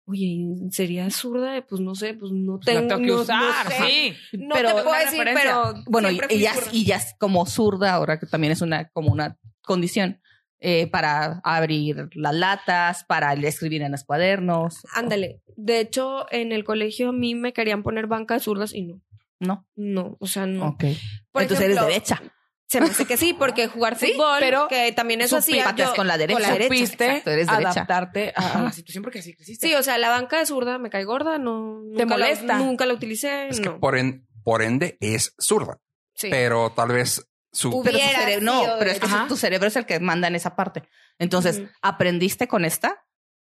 [0.06, 1.60] oye, ¿sería zurda?
[1.68, 3.76] Pues no sé, pues no La tengo, tengo que no- no usar, sé.
[3.86, 4.14] sí.
[4.38, 6.68] No Pero- te puedo decir, pero Bueno, y, siempre y ya, zurda.
[6.72, 10.20] y ya es como zurda, ahora que también es una, como una condición
[10.60, 14.78] eh, para abrir las latas, para escribir en los cuadernos.
[14.92, 15.40] Ándale.
[15.56, 19.00] De hecho, en el colegio a mí me querían poner banca de zurdas y no.
[19.38, 19.66] No.
[19.76, 20.70] No, o sea, no.
[20.70, 20.84] Ok.
[21.30, 22.22] Por Entonces ejemplo, eres derecha.
[22.68, 25.94] Se me hace que sí, porque jugar Sí, fútbol, pero que también eso hacía yo-
[25.94, 26.38] con la derecha.
[26.38, 27.70] con la derecha, Supiste exacto, eres derecha.
[27.70, 29.66] adaptarte a, la situación porque así creciste.
[29.68, 31.80] Sí, o sea, la banca de zurda me cae gorda, no.
[31.96, 32.58] ¿Te nunca la- molesta?
[32.58, 35.78] nunca la utilicé, Es que por, en- por ende es zurda,
[36.14, 36.28] Sí.
[36.30, 37.82] pero tal vez su...
[37.82, 40.82] Pero cerebro, no, pero es que tu cerebro es el que manda en esa parte.
[41.18, 43.02] Entonces, aprendiste con esta,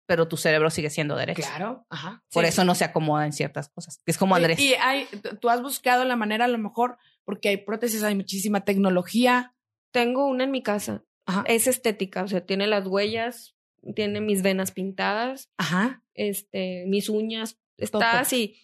[0.07, 1.41] pero tu cerebro sigue siendo derecho.
[1.41, 2.23] Claro, ajá.
[2.31, 2.49] Por Sí.
[2.49, 4.01] eso no se acomoda en ciertas cosas.
[4.05, 4.57] Es como Andrés.
[4.59, 5.05] Y, y hay,
[5.41, 9.55] tú has buscado la manera a lo mejor porque hay prótesis, hay muchísima tecnología.
[9.91, 11.03] Tengo una en mi casa.
[11.25, 11.43] Ajá.
[11.47, 13.55] Es estética, o sea, tiene las huellas,
[13.95, 16.03] tiene mis venas pintadas, Ajá.
[16.13, 18.19] este, mis uñas, está Todo.
[18.19, 18.55] así.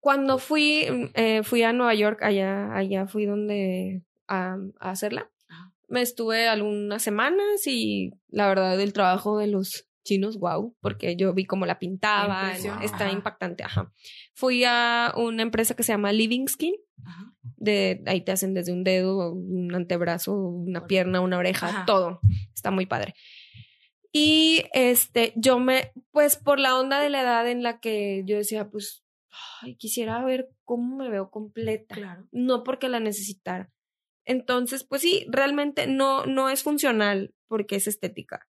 [0.00, 5.30] Cuando fui, eh, fui a Nueva York, allá, allá fui donde a, a hacerla.
[5.48, 5.72] Ajá.
[5.88, 11.32] Me estuve algunas semanas y la verdad el trabajo de los chinos, wow, porque yo
[11.34, 12.82] vi cómo la pintaba, Impresión.
[12.82, 13.12] está Ajá.
[13.12, 13.92] impactante, ajá.
[14.34, 17.32] Fui a una empresa que se llama Living Skin, Ajá.
[17.56, 21.84] de ahí te hacen desde un dedo, un antebrazo, una pierna, una oreja, Ajá.
[21.86, 22.20] todo.
[22.54, 23.14] Está muy padre.
[24.10, 28.36] Y este, yo me, pues por la onda de la edad en la que yo
[28.38, 29.04] decía, pues,
[29.62, 31.94] ay, quisiera ver cómo me veo completa.
[31.94, 32.26] Claro.
[32.32, 33.70] No porque la necesitara.
[34.24, 38.47] Entonces, pues sí, realmente no, no es funcional porque es estética.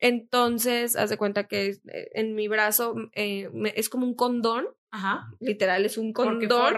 [0.00, 4.66] Entonces, haz de cuenta que eh, en mi brazo eh, me- es como un condón,
[4.90, 5.28] Ajá.
[5.40, 6.76] literal, es un Porque condón.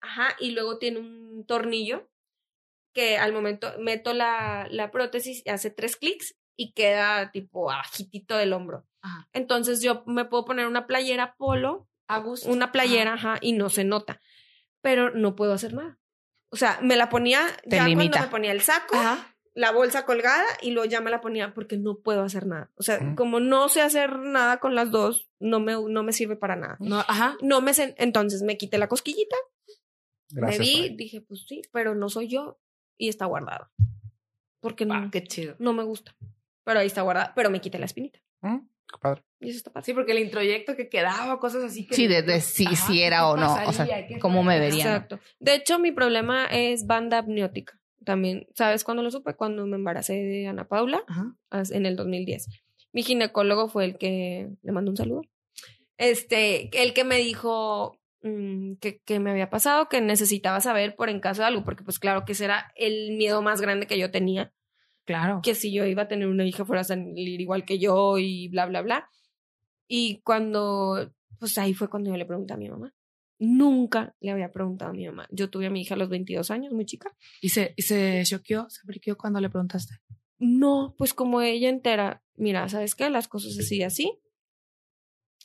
[0.00, 2.08] Ajá, y luego tiene un tornillo
[2.92, 8.36] que al momento meto la, la prótesis y hace tres clics y queda tipo abajitito
[8.36, 8.84] del hombro.
[9.02, 9.28] Ajá.
[9.32, 12.48] Entonces yo me puedo poner una playera polo, A gusto.
[12.50, 14.20] una playera, ajá, y no se nota.
[14.82, 15.98] Pero no puedo hacer nada.
[16.52, 18.10] O sea, me la ponía Te ya limita.
[18.18, 19.29] cuando me ponía el saco, Ajá.
[19.54, 22.70] La bolsa colgada y luego ya me la ponía porque no puedo hacer nada.
[22.76, 26.36] O sea, como no sé hacer nada con las dos, no me, no me sirve
[26.36, 26.76] para nada.
[26.80, 27.36] No, ajá.
[27.42, 29.36] No me sen- entonces me quité la cosquillita
[30.30, 30.58] Gracias.
[30.60, 32.60] me vi, dije, pues sí, pero no soy yo
[32.96, 33.70] y está guardado.
[34.60, 35.56] Porque no, qué chido.
[35.58, 36.14] no me gusta.
[36.64, 38.20] Pero ahí está guardada, pero me quité la espinita.
[38.42, 39.24] Mm, qué padre.
[39.40, 39.86] Y eso está padre.
[39.86, 41.94] Sí, porque el introyecto que quedaba, cosas así que.
[41.96, 43.52] Sí, de, de si, Ajá, si ¿qué era o no.
[43.66, 44.58] O sea, ¿Qué cómo me.
[44.58, 44.64] ¿no?
[44.66, 45.18] Exacto.
[45.40, 47.79] De hecho, mi problema es banda amniótica.
[48.04, 49.34] También, ¿sabes cuándo lo supe?
[49.34, 51.34] Cuando me embaracé de Ana Paula Ajá.
[51.50, 52.48] en el 2010.
[52.92, 55.22] Mi ginecólogo fue el que le mandó un saludo.
[55.96, 61.10] Este, el que me dijo mm, que, que me había pasado, que necesitaba saber por
[61.10, 63.98] en caso de algo, porque pues claro que ese era el miedo más grande que
[63.98, 64.52] yo tenía.
[65.04, 65.40] Claro.
[65.42, 68.48] que si yo iba a tener una hija fuera a salir igual que yo y
[68.48, 69.10] bla, bla, bla.
[69.88, 72.94] Y cuando, pues ahí fue cuando yo le pregunté a mi mamá.
[73.42, 75.26] Nunca le había preguntado a mi mamá.
[75.30, 77.16] Yo tuve a mi hija a los 22 años, muy chica.
[77.40, 79.94] Y se, y se choqueó, se friqueó cuando le preguntaste.
[80.38, 83.08] No, pues como ella entera, mira, ¿sabes qué?
[83.10, 84.18] Las cosas así y así.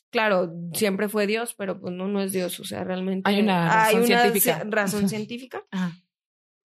[0.09, 2.59] Claro, siempre fue Dios, pero pues no, no es Dios.
[2.59, 4.63] O sea, realmente Hay una razón científica.
[4.63, 5.65] ci- razón científica.
[5.71, 5.97] Ajá.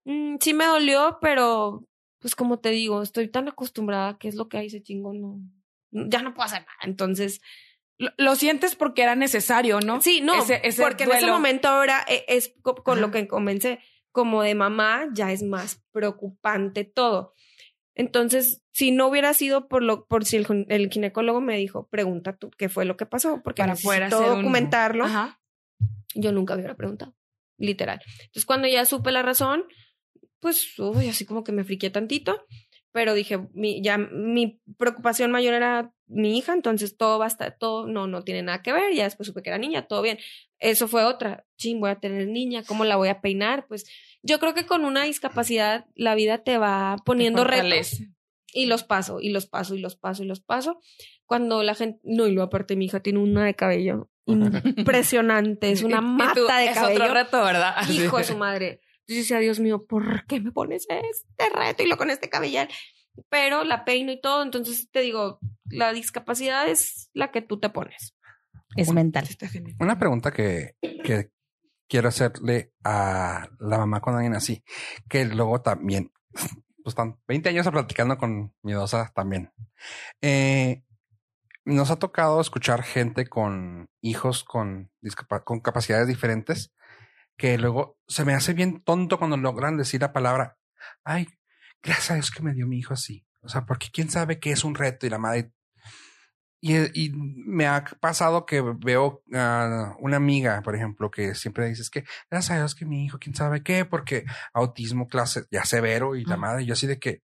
[0.05, 1.85] Mm, sí me dolió, pero
[2.21, 5.41] pues como te digo, estoy tan acostumbrada que es lo que hay ese chingo, no.
[5.91, 6.79] Ya no puedo hacer nada.
[6.83, 7.41] Entonces,
[8.01, 10.01] Lo, lo sientes porque era necesario, ¿no?
[10.01, 13.29] sí, no, Ese- ese porque en ese momento ahora e- es co- con lo que
[13.29, 13.79] comencé,
[14.11, 17.35] como de mamá, ya es más preocupante todo.
[17.95, 21.89] Entonces, si no hubiera sido por lo, por si el, gin- el ginecólogo me dijo,
[21.89, 25.39] pregunta tú qué fue lo que pasó, porque Para necesito poder hacer un- documentarlo, Ajá.
[26.15, 27.15] yo nunca hubiera preguntado,
[27.59, 28.01] literal.
[28.21, 29.65] Entonces, cuando ya supe la razón,
[30.41, 32.47] pues, uy, así como que me friqué tantito,
[32.93, 37.57] pero dije, mi, ya mi preocupación mayor era mi hija, entonces todo va a estar,
[37.59, 40.19] todo no, no tiene nada que ver, ya después supe que era niña, todo bien.
[40.59, 43.67] Eso fue otra, chin, voy a tener niña, ¿cómo la voy a peinar?
[43.69, 43.89] Pues
[44.23, 48.11] yo creo que con una discapacidad la vida te va poniendo retos Fortalece.
[48.53, 50.81] y los paso, y los paso, y los paso, y los paso.
[51.27, 55.83] Cuando la gente, no, y luego aparte mi hija tiene una de cabello impresionante, es
[55.83, 57.03] una mata tú, de es cabello.
[57.03, 57.89] otro reto, ¿verdad?
[57.89, 58.81] Hijo de su madre.
[59.11, 62.69] Yo decía, Dios mío, ¿por qué me pones este reto y lo con este cabellar?
[63.29, 67.71] Pero la peino y todo, entonces te digo, la discapacidad es la que tú te
[67.71, 68.15] pones.
[68.77, 69.27] Es mental.
[69.81, 71.33] Una pregunta que, que
[71.89, 74.63] quiero hacerle a la mamá con alguien así,
[75.09, 79.53] que luego también, pues están 20 años platicando con mi dosa también.
[80.23, 80.85] Eh,
[81.65, 84.93] nos ha tocado escuchar gente con hijos con,
[85.43, 86.73] con capacidades diferentes
[87.41, 90.59] que luego se me hace bien tonto cuando logran decir la palabra,
[91.05, 91.27] ay,
[91.83, 93.27] gracias a Dios que me dio mi hijo así.
[93.41, 95.51] O sea, porque quién sabe qué es un reto y la madre
[96.61, 101.81] y, y me ha pasado que veo a una amiga, por ejemplo, que siempre dice
[101.81, 105.65] es que gracias a Dios que mi hijo, quién sabe qué, porque autismo clase ya
[105.65, 107.23] severo y la madre, yo así de que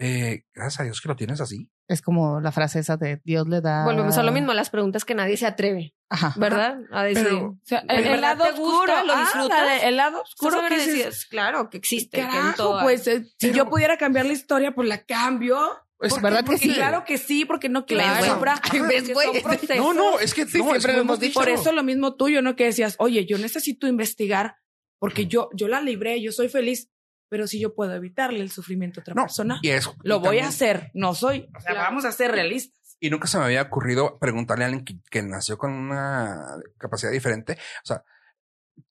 [0.00, 1.70] eh, gracias a Dios que lo tienes así.
[1.86, 3.84] Es como la frase esa de Dios le da.
[3.84, 6.32] Volvemos a lo mismo, las preguntas que nadie se atreve, Ajá.
[6.36, 6.78] ¿verdad?
[6.90, 8.60] A decir, Pero- O sea, ¿De el, lado gusta?
[8.62, 9.48] oscuro, ¿Lo ah, disfrutas?
[9.58, 12.16] dale, el lado oscuro que que dices, claro que existe.
[12.16, 12.84] que en carajo, todo hay.
[12.84, 15.58] pues eh, si Pero- yo pudiera cambiar la historia, pues la cambio.
[15.98, 16.74] Pues, Porque- ¿verdad que sí?
[16.74, 18.40] Claro que sí, porque no quiero Claro.
[19.68, 19.76] que.
[19.76, 21.38] No, no, es que Sí, no, es siempre que lo hemos dicho.
[21.38, 22.56] Por eso lo mismo tuyo, ¿no?
[22.56, 24.56] Que decías, oye, yo necesito investigar
[24.98, 26.88] porque yo, yo la libré, yo soy feliz,
[27.28, 30.20] pero si yo puedo evitarle el sufrimiento a otra No, persona, y es lo y
[30.20, 30.90] voy a hacer.
[30.94, 31.88] No soy, o sea, Claro.
[31.88, 32.96] vamos a ser realistas.
[33.00, 36.38] Y nunca se me había ocurrido preguntarle a alguien que, que nació con una
[36.78, 37.58] capacidad diferente.
[37.82, 38.02] O sea,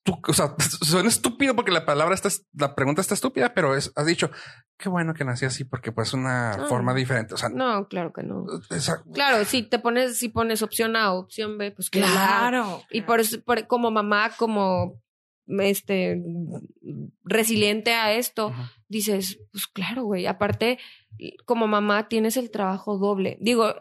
[0.02, 3.92] tú, o sea, suena estúpido porque la palabra está, la pregunta está estúpida, pero es,
[3.96, 4.30] has dicho,
[4.78, 6.66] qué bueno que nací así porque pues una Ah.
[6.68, 7.34] forma diferente.
[7.34, 8.44] O sea, No, claro que no.
[8.70, 12.82] esa- Claro, si te pones, si pones opción A, opción B, pues claro.
[12.90, 15.00] Y por eso, por- como mamá, como
[15.46, 16.22] este
[17.22, 18.52] resiliente a esto,
[18.88, 20.26] dices, pues claro, güey.
[20.26, 20.78] Aparte,
[21.44, 23.36] como mamá tienes el trabajo doble.
[23.40, 23.74] Digo,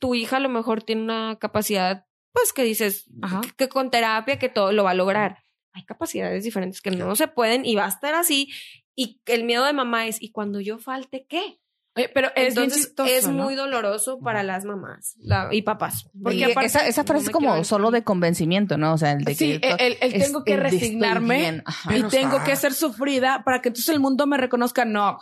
[0.00, 3.40] tu hija a lo mejor tiene una capacidad, pues que dices, Ajá.
[3.56, 5.38] que con terapia que todo lo va a lograr.
[5.72, 8.50] Hay capacidades diferentes que no se pueden y va a estar así.
[8.96, 11.60] Y el miedo de mamá es, ¿y cuando yo falte qué?
[11.96, 13.42] Oye, pero es Entonces chistoso, es ¿no?
[13.44, 16.08] muy doloroso para las mamás la- y papás.
[16.22, 18.92] Porque Y aparte, esa, frase es como solo de convencimiento, ¿no?
[18.94, 22.44] O sea, el de Sí, que el, el es- tengo que resignarme y tengo está-
[22.44, 24.84] que ser sufrida para que entonces el mundo me reconozca.
[24.84, 25.18] No,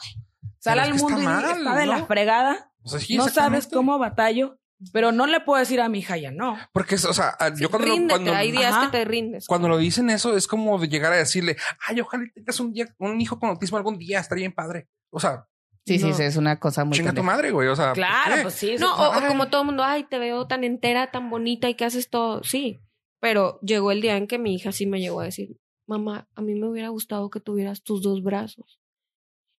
[0.61, 2.07] es al está mundo y mal, está de la ¿no?
[2.07, 2.71] fregada.
[2.83, 4.59] o sea, sí, no sabes cómo batallo,
[4.93, 6.59] pero no le puedo decir a mi hija ya no.
[6.73, 8.91] Porque, es- o sea, yo cuando, lo- Ríndete, cuando, hay días Ajá.
[8.91, 9.47] que te rindes.
[9.47, 11.57] cuando lo dicen eso es como de llegar a decirle,
[11.87, 14.87] ay, ojalá tengas un día, un hijo con autismo algún día, estaría bien padre.
[15.11, 15.47] O sea,
[15.89, 16.15] Sí, sí, no.
[16.15, 17.69] sí, es una cosa muy chinga tu madre, güey.
[17.69, 18.77] O sea, ¿por Claro, pues sí.
[18.79, 21.85] No, o, como todo el mundo, ay, te veo tan entera, tan bonita y que
[21.85, 22.43] haces todo.
[22.45, 22.79] Sí,
[23.21, 26.43] pero llegó el día en que mi hija sí me llegó a decir, mamá, a
[26.43, 28.81] mí me hubiera gustado que tuvieras tus dos brazos.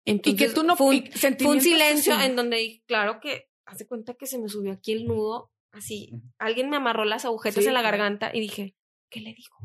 [0.04, 2.26] y Entonces, que tú no fue un, y fue un silencio así.
[2.26, 6.12] en donde dije, claro que hace cuenta que se me subió aquí el nudo, así.
[6.38, 8.76] Alguien me amarró las agujetas Sí, en la garganta y dije,
[9.10, 9.56] ¿qué le digo?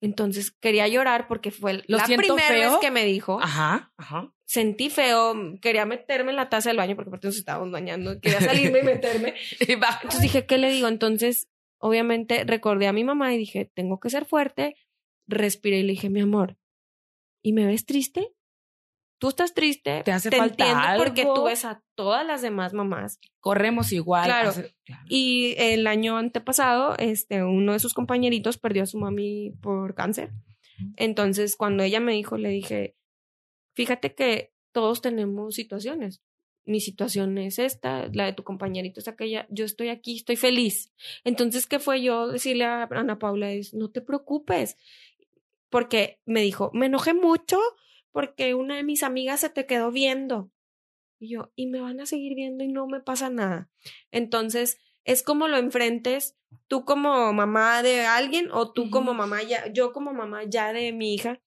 [0.00, 2.70] Entonces quería llorar porque fue Lo la primera feo.
[2.72, 3.38] vez que me dijo.
[3.40, 4.32] Ajá, ajá.
[4.46, 8.40] Sentí feo, quería meterme en la taza del baño porque aparte nos estábamos bañando, quería
[8.40, 9.34] salirme y meterme.
[9.60, 9.90] Y va.
[10.02, 10.88] Entonces dije, ¿qué le digo?
[10.88, 11.48] Entonces,
[11.78, 14.74] obviamente, recordé a mi mamá y dije, tengo que ser fuerte.
[15.26, 16.56] Respiré y le dije, mi amor,
[17.42, 18.32] ¿y me ves triste?
[19.20, 20.02] Tú estás triste.
[20.02, 21.34] Te hace falta entiendo porque algo.
[21.34, 23.20] tú ves a todas las demás mamás.
[23.38, 24.24] Corremos igual.
[24.24, 24.48] Claro.
[24.48, 25.02] hace- claro.
[25.08, 30.32] Y el año antepasado, este, uno de sus compañeritos perdió a su mami por cáncer.
[30.96, 32.96] Entonces, cuando ella me dijo, le dije,
[33.74, 36.22] fíjate que todos tenemos situaciones.
[36.66, 40.92] mi situación es esta, la de tu compañerito es aquella, yo estoy aquí, estoy feliz.
[41.24, 43.50] Entonces, ¿qué fue yo decirle a Ana Paula?
[43.50, 44.76] Es, no te preocupes,
[45.68, 47.58] porque me dijo, me enojé mucho
[48.12, 50.50] porque una de mis amigas se te quedó viendo.
[51.18, 53.70] Y yo, y me van a seguir viendo y no me pasa nada.
[54.10, 56.36] Entonces, es como lo enfrentes
[56.66, 60.92] tú como mamá de alguien o tú como mamá ya, yo como mamá ya de
[60.92, 61.40] mi hija.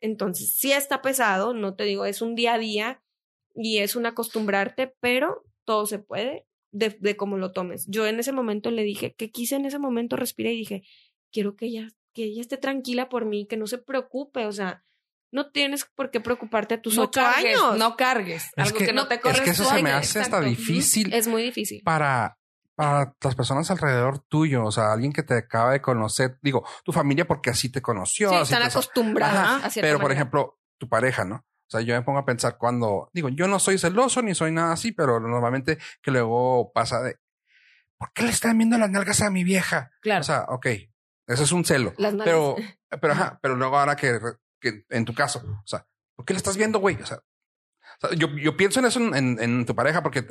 [0.00, 3.02] Entonces, sí está pesado, no te digo, es un día a día
[3.54, 7.86] y es un acostumbrarte, pero todo se puede de, de cómo lo tomes.
[7.88, 10.82] Yo en ese momento le dije que quise en ese momento respiré y dije,
[11.30, 14.84] quiero que ella, que ella esté tranquila por mí, que no se preocupe, o sea,
[15.32, 17.78] no tienes por qué preocuparte a tus no ocho cargues, años.
[17.78, 18.44] No cargues.
[18.54, 19.44] Es algo que- que, no te Es corresponde.
[19.44, 21.82] que eso se me hace hasta difícil Es muy difícil.
[21.84, 22.38] para,
[22.76, 24.64] para las personas alrededor tuyo.
[24.64, 28.28] O sea, alguien que te acaba de conocer, digo, tu familia porque así te conoció.
[28.30, 31.36] Sí, así están acostumbradas Ajá, a cierta Pero, por ejemplo, tu pareja, ¿no?
[31.36, 34.52] O sea, yo me pongo a pensar cuando, digo, yo no soy celoso ni soy
[34.52, 37.16] nada así, pero normalmente que luego pasa de,
[37.96, 39.90] ¿por qué le están viendo las nalgas a mi vieja?
[40.02, 40.20] Claro.
[40.20, 40.66] O sea, ok,
[41.26, 41.94] eso es un celo.
[41.96, 42.26] Las nalgas.
[42.26, 42.56] Pero,
[43.00, 44.18] pero, ajá, pero luego ahora que,
[44.62, 46.96] que en tu caso, o sea, ¿por qué le estás viendo, güey?
[46.96, 50.24] O sea, o sea, yo, yo pienso en eso en, en- en tu pareja porque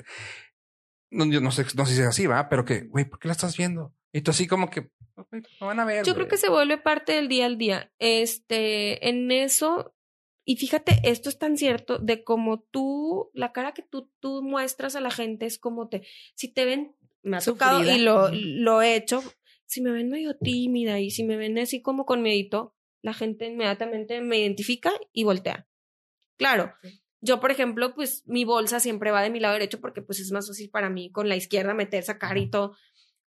[1.11, 3.27] no, yo no sé, no sé si es así, va, pero que, güey, ¿por qué
[3.27, 3.93] la estás viendo?
[4.13, 4.89] Y tú así como que,
[5.29, 6.05] "Güey, no van a ver.
[6.05, 6.15] Yo güey".
[6.15, 7.91] creo que se vuelve parte del día al día.
[7.99, 9.93] Este, en eso,
[10.45, 14.95] y fíjate, esto es tan cierto de como tú, la cara que tú, tú muestras
[14.95, 16.05] a la gente es como te,
[16.35, 19.21] si te ven, me ha tocado y lo, lo he hecho,
[19.65, 23.45] si me ven medio tímida y si me ven así como con miedito, la gente
[23.45, 25.67] inmediatamente me identifica y voltea.
[26.37, 26.73] Claro.
[27.21, 30.31] Yo, por ejemplo, pues mi bolsa siempre va de mi lado derecho porque pues es
[30.31, 32.75] más fácil para mí con la izquierda meter, sacar y todo.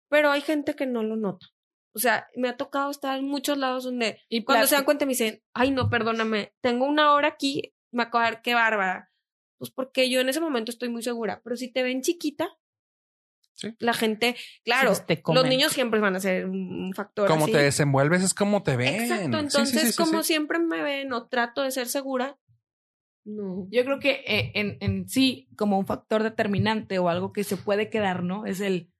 [0.08, 1.46] Pero hay gente que no lo nota.
[1.92, 4.84] O sea, me ha tocado estar en muchos lados donde Y cuando plati- se dan
[4.84, 8.54] cuenta me dicen, ay no, perdóname, tengo una hora aquí, me acabo de dar, qué
[8.54, 9.12] bárbara.
[9.58, 12.48] Pues porque yo en ese momento estoy muy segura, pero si te ven chiquita,
[13.56, 13.74] Sí.
[13.78, 14.34] la gente,
[14.64, 14.92] claro,
[15.32, 17.28] los niños siempre van a ser un factor.
[17.28, 17.52] Como así.
[17.52, 19.02] te desenvuelves es como te ven.
[19.02, 20.28] Exacto, Sí, sí, entonces sí, sí, como sí.
[20.28, 22.36] siempre me ven o trato de ser segura,
[23.24, 23.66] no.
[23.70, 27.56] Yo creo que eh, en, en sí, como un factor determinante o algo que se
[27.56, 28.44] puede quedar, ¿no?
[28.44, 28.90] Es el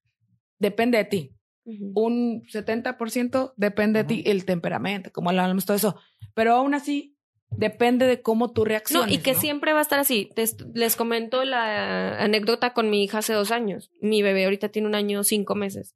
[0.59, 1.36] depende de ti.
[1.66, 1.92] Ujú.
[1.94, 5.98] Un 70% depende de ti, el temperamento, como hablamos todo eso.
[6.34, 7.14] Pero aún así,
[7.57, 9.14] depende de cómo tú No, reacciones.
[9.14, 10.30] y que siempre va a estar así.
[10.34, 10.44] Te-
[10.74, 13.90] les comento la anécdota con mi hija hace dos años.
[14.00, 15.94] Mi bebé ahorita tiene un año cinco meses.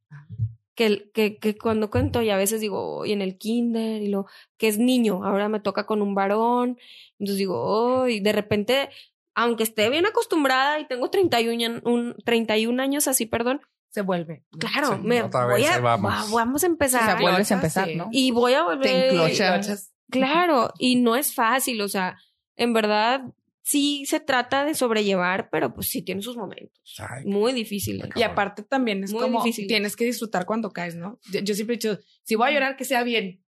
[0.75, 4.27] Que, que, que cuando cuento y a veces digo, y en el kinder, y lo
[4.59, 6.79] que es niño, ahora me toca con un varón.
[7.19, 8.89] Entonces digo, oh, y de repente,
[9.35, 14.45] aunque esté bien acostumbrada y tengo 31, años- un, 31 años así, perdón, Se vuelve.
[14.61, 16.13] claro, Sí, me otra voy vez, a, vamos.
[16.13, 17.03] va- vamos a empezar.
[17.03, 17.97] O sea, vuelves a empezar, sí.
[17.97, 18.09] ¿no?
[18.13, 19.05] y voy a Te volver.
[19.15, 19.93] enclochas.
[20.11, 22.17] Claro, y no es fácil, o sea,
[22.57, 23.23] en verdad
[23.63, 26.81] sí se trata de sobrellevar, pero pues sí tiene sus momentos.
[26.99, 28.09] Ay, Muy difíciles.
[28.15, 29.67] Y aparte también es Muy como difícil.
[29.67, 31.19] tienes que disfrutar cuando caes, ¿no?
[31.31, 33.45] Yo, yo siempre he dicho, si voy a llorar, que sea bien.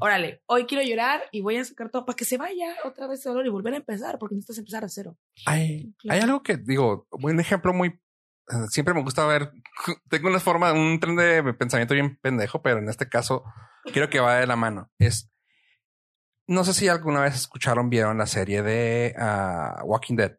[0.00, 3.24] Órale, hoy quiero llorar y voy a sacar todo para que se vaya otra vez
[3.24, 5.16] el dolor y volver a empezar, porque necesitas empezar a cero.
[5.46, 6.16] Hay, Claro.
[6.16, 9.52] hay algo que digo, un ejemplo muy, eh, siempre me gusta ver,
[10.10, 13.44] tengo una forma, un tren de pensamiento bien pendejo, pero en este caso
[13.92, 14.90] quiero que vaya de la mano.
[14.98, 15.30] Es,
[16.46, 20.36] no sé si alguna vez escucharon, vieron la serie de ah, Walking Dead.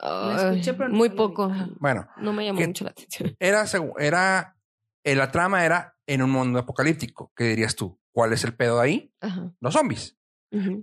[0.00, 1.50] La escuché, pero no muy poco.
[1.78, 3.34] Bueno, No me llamó ¿Qué- mucho la atención.
[3.38, 3.64] era,
[3.98, 4.56] era,
[5.04, 7.32] eh, la trama era en un mundo apocalíptico.
[7.34, 7.98] ¿Qué dirías tú?
[8.12, 9.14] ¿Cuál es el pedo ahí?
[9.20, 9.52] Ajá.
[9.60, 10.16] Los zombies.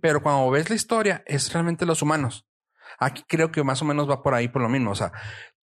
[0.02, 2.48] Pero cuando ves la historia, es realmente los humanos.
[3.00, 4.92] Aquí creo que más o menos va por ahí por lo mismo.
[4.92, 5.12] O sea,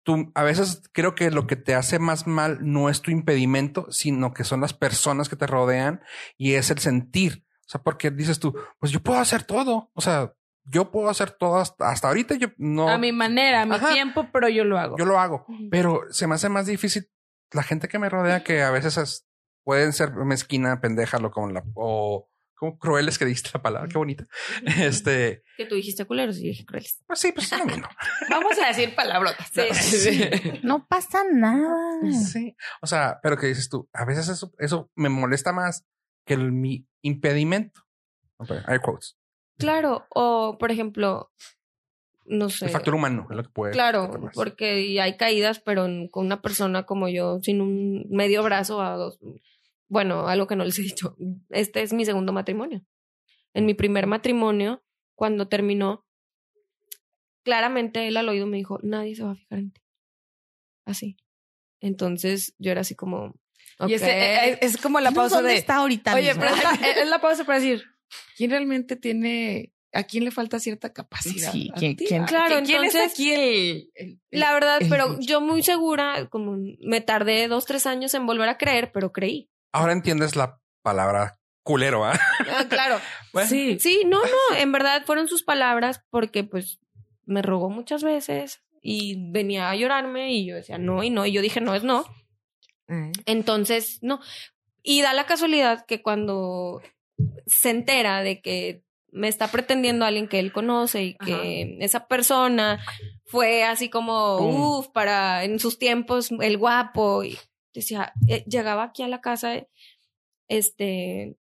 [0.03, 3.89] tú a veces creo que lo que te hace más mal no es tu impedimento,
[3.91, 6.01] sino que son las personas que te rodean
[6.37, 7.45] y es el sentir.
[7.73, 9.89] O sea, porque dices tú, pues yo puedo hacer todo.
[9.93, 10.31] O sea,
[10.65, 12.35] yo puedo hacer todo hasta, hasta ahorita.
[12.35, 13.91] Yo no, A mi manera, a mi Ajá.
[13.93, 14.95] tiempo, pero yo lo hago.
[14.97, 17.09] yo lo hago, pero se me hace más difícil
[17.51, 19.25] la gente que me rodea que a veces es-
[19.63, 23.97] pueden ser mezquina, pendeja, lo como la o como crueles que diste la palabra, qué
[23.97, 24.25] bonita.
[24.79, 27.01] Este, Que tú dijiste culeros y yo dije crueles.
[27.07, 27.87] pues sí, pues es lo mismo.
[28.29, 29.49] Vamos a decir palabrotas.
[29.73, 30.19] Sí.
[30.63, 31.99] No pasa nada.
[32.11, 32.55] Sí.
[32.81, 35.85] O sea, pero que dices tú, a veces eso, eso me molesta más
[36.25, 37.81] que el, mi impedimento.
[38.37, 39.17] Ok, Air quotes.
[39.57, 41.31] Claro, o por ejemplo,
[42.25, 42.65] no sé.
[42.65, 43.73] El factor humano es lo que puede.
[43.73, 48.81] Claro, porque hay caídas, pero en- con una persona como yo, sin un medio brazo
[48.81, 49.19] a dos.
[49.87, 51.15] Bueno, algo que no les he dicho.
[51.49, 52.83] Este es mi segundo matrimonio.
[53.53, 54.83] En mi primer matrimonio,
[55.15, 56.05] cuando terminó,
[57.43, 59.81] claramente él al oído me dijo, nadie se va a fijar en ti.
[60.85, 61.17] Así.
[61.79, 63.35] Entonces yo era así como...
[63.89, 64.57] Y ese- ok.
[64.61, 65.57] es, es como la pausa ¿Dónde de.
[65.57, 66.41] está ahorita Oye, mismo?
[66.43, 67.83] pero es la, es la pausa para decir,
[68.37, 71.51] ¿quién realmente tiene a quién le falta cierta capacidad.
[71.51, 74.81] Sí, ¿A ¿quién- quién- ¿A- Claro, ¿quién es entonces- aquí el, el- el- La verdad,
[74.81, 78.91] el pero yo muy segura, como me tardé dos, tres años en volver a creer,
[78.91, 79.51] pero creí.
[79.71, 82.19] Ahora entiendes la palabra culero, ¿ah?
[82.39, 82.99] Ah, claro.
[83.33, 86.79] Bueno, Sí, Sí, no, no, en verdad fueron sus palabras porque pues
[87.25, 91.31] me rogó muchas veces y venía a llorarme y yo decía no y no y
[91.33, 92.03] yo dije no es no.
[92.87, 94.19] Eh, Entonces, no.
[94.81, 96.81] Y da la casualidad que cuando
[97.45, 102.83] se entera de que me está pretendiendo alguien que él conoce y que esa persona
[103.25, 107.23] fue así como, uff, para en sus tiempos el guapo.
[107.23, 107.37] Y
[107.73, 109.69] decía, eh, llegaba aquí a la casa, eh,
[110.47, 111.37] este,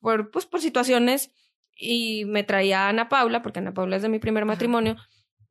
[0.00, 1.30] por, pues por situaciones
[1.76, 4.96] y me traía a Ana Paula, porque Ana Paula es de mi primer matrimonio,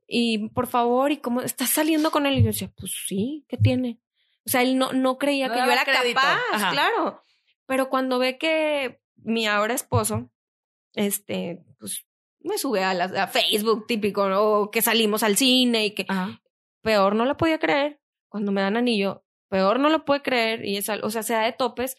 [0.08, 2.38] y por favor, ¿y cómo estás saliendo con él?
[2.38, 4.00] Y yo decía, pues sí, ¿qué tiene?
[4.46, 6.20] O sea, él no, no creía No que yo era crédito.
[6.20, 6.72] capaz, Ajá.
[6.72, 7.22] claro.
[7.66, 10.30] Pero cuando ve que mi ahora esposo,
[10.94, 12.06] este, pues
[12.42, 14.44] me sube a, la, a Facebook típico, ¿no?
[14.44, 16.42] o que salimos al cine y que Ajá.
[16.82, 20.76] peor no lo podía creer cuando me dan anillo, peor no lo puede creer y
[20.76, 21.96] es, o sea, se da de topes,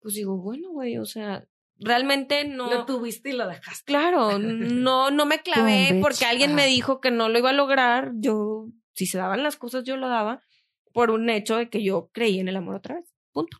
[0.00, 1.46] pues digo, bueno, güey, o sea,
[1.78, 2.68] realmente no.
[2.72, 3.84] Lo tuviste y lo dejaste.
[3.84, 6.56] Claro, no, no me clavé porque alguien Ajá.
[6.56, 8.12] me dijo que no lo iba a lograr.
[8.16, 10.42] Yo, si se daban las cosas, yo lo daba
[10.94, 13.14] por un hecho de que yo creí en el amor otra vez.
[13.34, 13.58] Punto.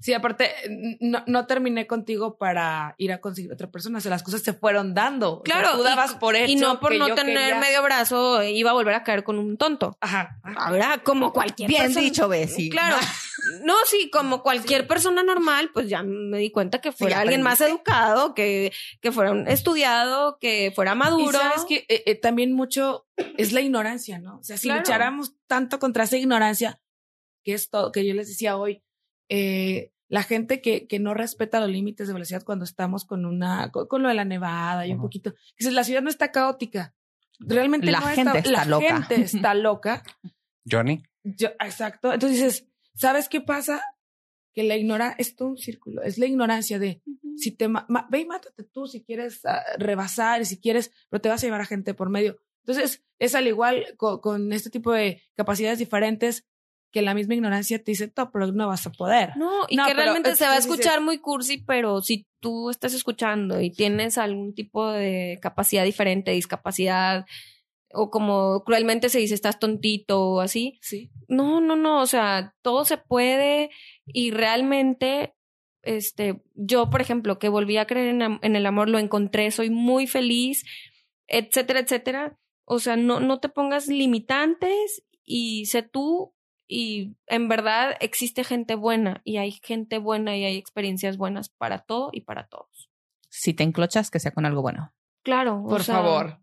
[0.00, 0.50] Sí, aparte,
[1.00, 3.98] no, no terminé contigo para ir a conseguir otra persona.
[3.98, 5.40] O sea, las cosas se fueron dando.
[5.40, 7.60] O sea, Claro, tú dabas y, por hecho y no por que no tener quería-
[7.60, 9.96] medio brazo iba a volver a caer con un tonto.
[10.00, 10.38] Ajá.
[10.56, 12.70] Ahora, como cualquier Bien persona- dicho, Bessie.
[12.70, 12.96] Claro.
[13.62, 17.60] No, sí, como cualquier persona normal, pues ya me di cuenta que fuera alguien más
[17.60, 21.38] educado, que, que fuera un estudiado, que fuera Y maduro.
[21.38, 24.38] sabes que eh, eh, también mucho es la ignorancia, ¿no?
[24.38, 24.80] O sea, si Claro.
[24.80, 26.80] lucháramos tanto contra esa ignorancia,
[27.44, 28.82] que es todo, que yo les decía hoy,
[29.28, 33.70] eh, la gente que, que no respeta los límites de velocidad cuando estamos con una,
[33.70, 36.94] con, con lo de la nevada y un poquito, dices, la ciudad no está caótica.
[37.40, 39.02] Realmente La no gente está la loca.
[39.02, 40.02] gente está loca.
[40.70, 41.02] Johnny.
[41.22, 42.12] Yo- exacto.
[42.12, 43.82] Entonces dices, ¿sabes qué pasa?
[44.54, 47.02] Que la ignora es todo un círculo, es la ignorancia de
[47.36, 51.20] si te ma- ma- ve y mátate tú si quieres ah, rebasar, si quieres, pero
[51.20, 52.38] te vas a llevar a gente por medio.
[52.64, 56.44] Entonces, es al igual co- con, este tipo de capacidades diferentes
[56.90, 59.36] que la misma ignorancia te dice, "No, pero no vas a poder.
[59.36, 62.94] No, y No, que realmente se va a escuchar muy cursi, pero si tú estás
[62.94, 67.26] escuchando y tienes algún tipo de capacidad diferente, discapacidad,
[67.92, 70.78] o como cruelmente se dice, estás tontito o así.
[70.82, 71.10] Sí.
[71.26, 73.70] No, no, no, o sea, todo se puede
[74.06, 75.34] y realmente,
[75.82, 79.70] este, yo, por ejemplo, que volví a creer en, en el amor, lo encontré, soy
[79.70, 80.64] muy feliz,
[81.26, 82.38] etcétera, etcétera.
[82.64, 86.34] O sea, no, no te pongas limitantes y sé tú
[86.68, 91.78] y en verdad existe gente buena y hay gente buena y hay experiencias buenas para
[91.78, 92.90] todo y para todos.
[93.30, 94.92] Si te enclochas, que sea con algo bueno.
[95.22, 96.40] Claro, o Por sea, favor.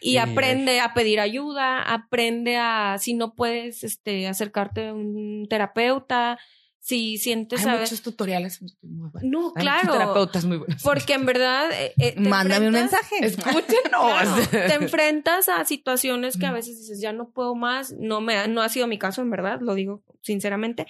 [0.00, 5.46] Y Sí, aprende a pedir ayuda, aprende a, si no puedes, este, acercarte a un
[5.48, 6.38] terapeuta,
[6.82, 7.80] si sientes, Hay ¿sabes?
[7.90, 9.22] muchos tutoriales muy buenos.
[9.22, 9.92] No, Hay claro.
[9.92, 10.82] terapeutas muy buenos.
[10.82, 11.70] Porque en verdad.
[11.72, 13.16] eh, eh, Mándame un mensaje.
[13.20, 13.68] Escúchenos.
[13.90, 17.92] Claro, te enfrentas a situaciones que a veces dices, ya no puedo más.
[17.92, 20.86] No, me ha, no ha sido mi caso, en verdad, lo digo sinceramente.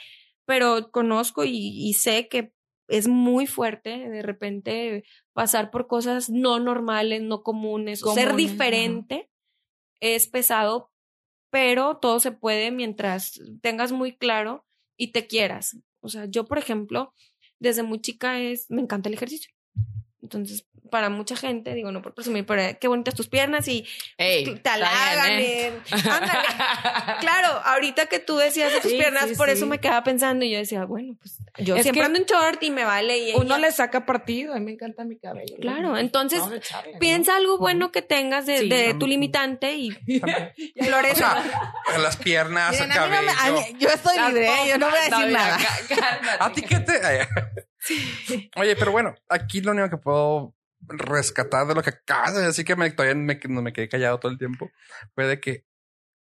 [0.46, 2.52] Pero conozco y, y sé que
[2.88, 9.28] es muy fuerte de repente pasar por cosas no normales, no comunes, ser diferente.
[10.00, 10.90] Es pesado,
[11.50, 14.66] pero todo se puede mientras tengas muy claro
[15.00, 15.78] y te quieras.
[16.00, 17.14] O sea, yo, por ejemplo,
[17.58, 19.50] desde muy chica es, me encanta el ejercicio.
[20.22, 23.86] Entonces, para mucha gente, digo, no por presumir, pero qué bonitas tus piernas y
[24.18, 25.36] Ey, te halagan.
[25.38, 25.80] bien, ¿eh?
[26.10, 26.32] Ándale.
[27.20, 29.52] Claro, ahorita que tú decías de tus Sí, piernas, sí, por sí.
[29.54, 32.62] eso me quedaba pensando y yo decía, bueno, pues yo Es siempre ando en short
[32.62, 33.18] y me vale.
[33.18, 34.52] Y Uno ella- le saca partido.
[34.54, 35.56] A mí me encanta mi cabello.
[35.60, 35.98] Claro, ¿no?
[35.98, 36.42] entonces.
[36.98, 38.68] Piensa algo bueno que tengas de, Sí.
[38.68, 39.90] de tu limitante y
[41.12, 41.44] O sea,
[41.98, 43.58] las piernas, el Miren, a mí no me- cabello.
[43.58, 44.68] a mí- yo estoy libre, ¿eh?
[44.68, 45.58] yo no voy a decir mira, nada.
[46.40, 47.00] ¿A ti qué te...?
[47.88, 48.50] Ay.
[48.56, 52.64] Oye, pero bueno, aquí lo único que puedo rescatar de lo que acabas de decir
[52.64, 54.70] que me, todavía me, no me quedé callado todo el tiempo
[55.14, 55.66] fue de que,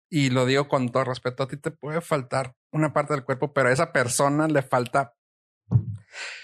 [0.09, 3.53] y lo digo con todo respeto, a ti te puede faltar una parte del cuerpo,
[3.53, 5.15] pero a esa persona le falta...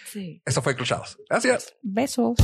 [0.06, 0.42] Sí.
[0.44, 1.18] Eso fue Cruzados.
[1.28, 1.74] Gracias.
[1.80, 2.36] Besos.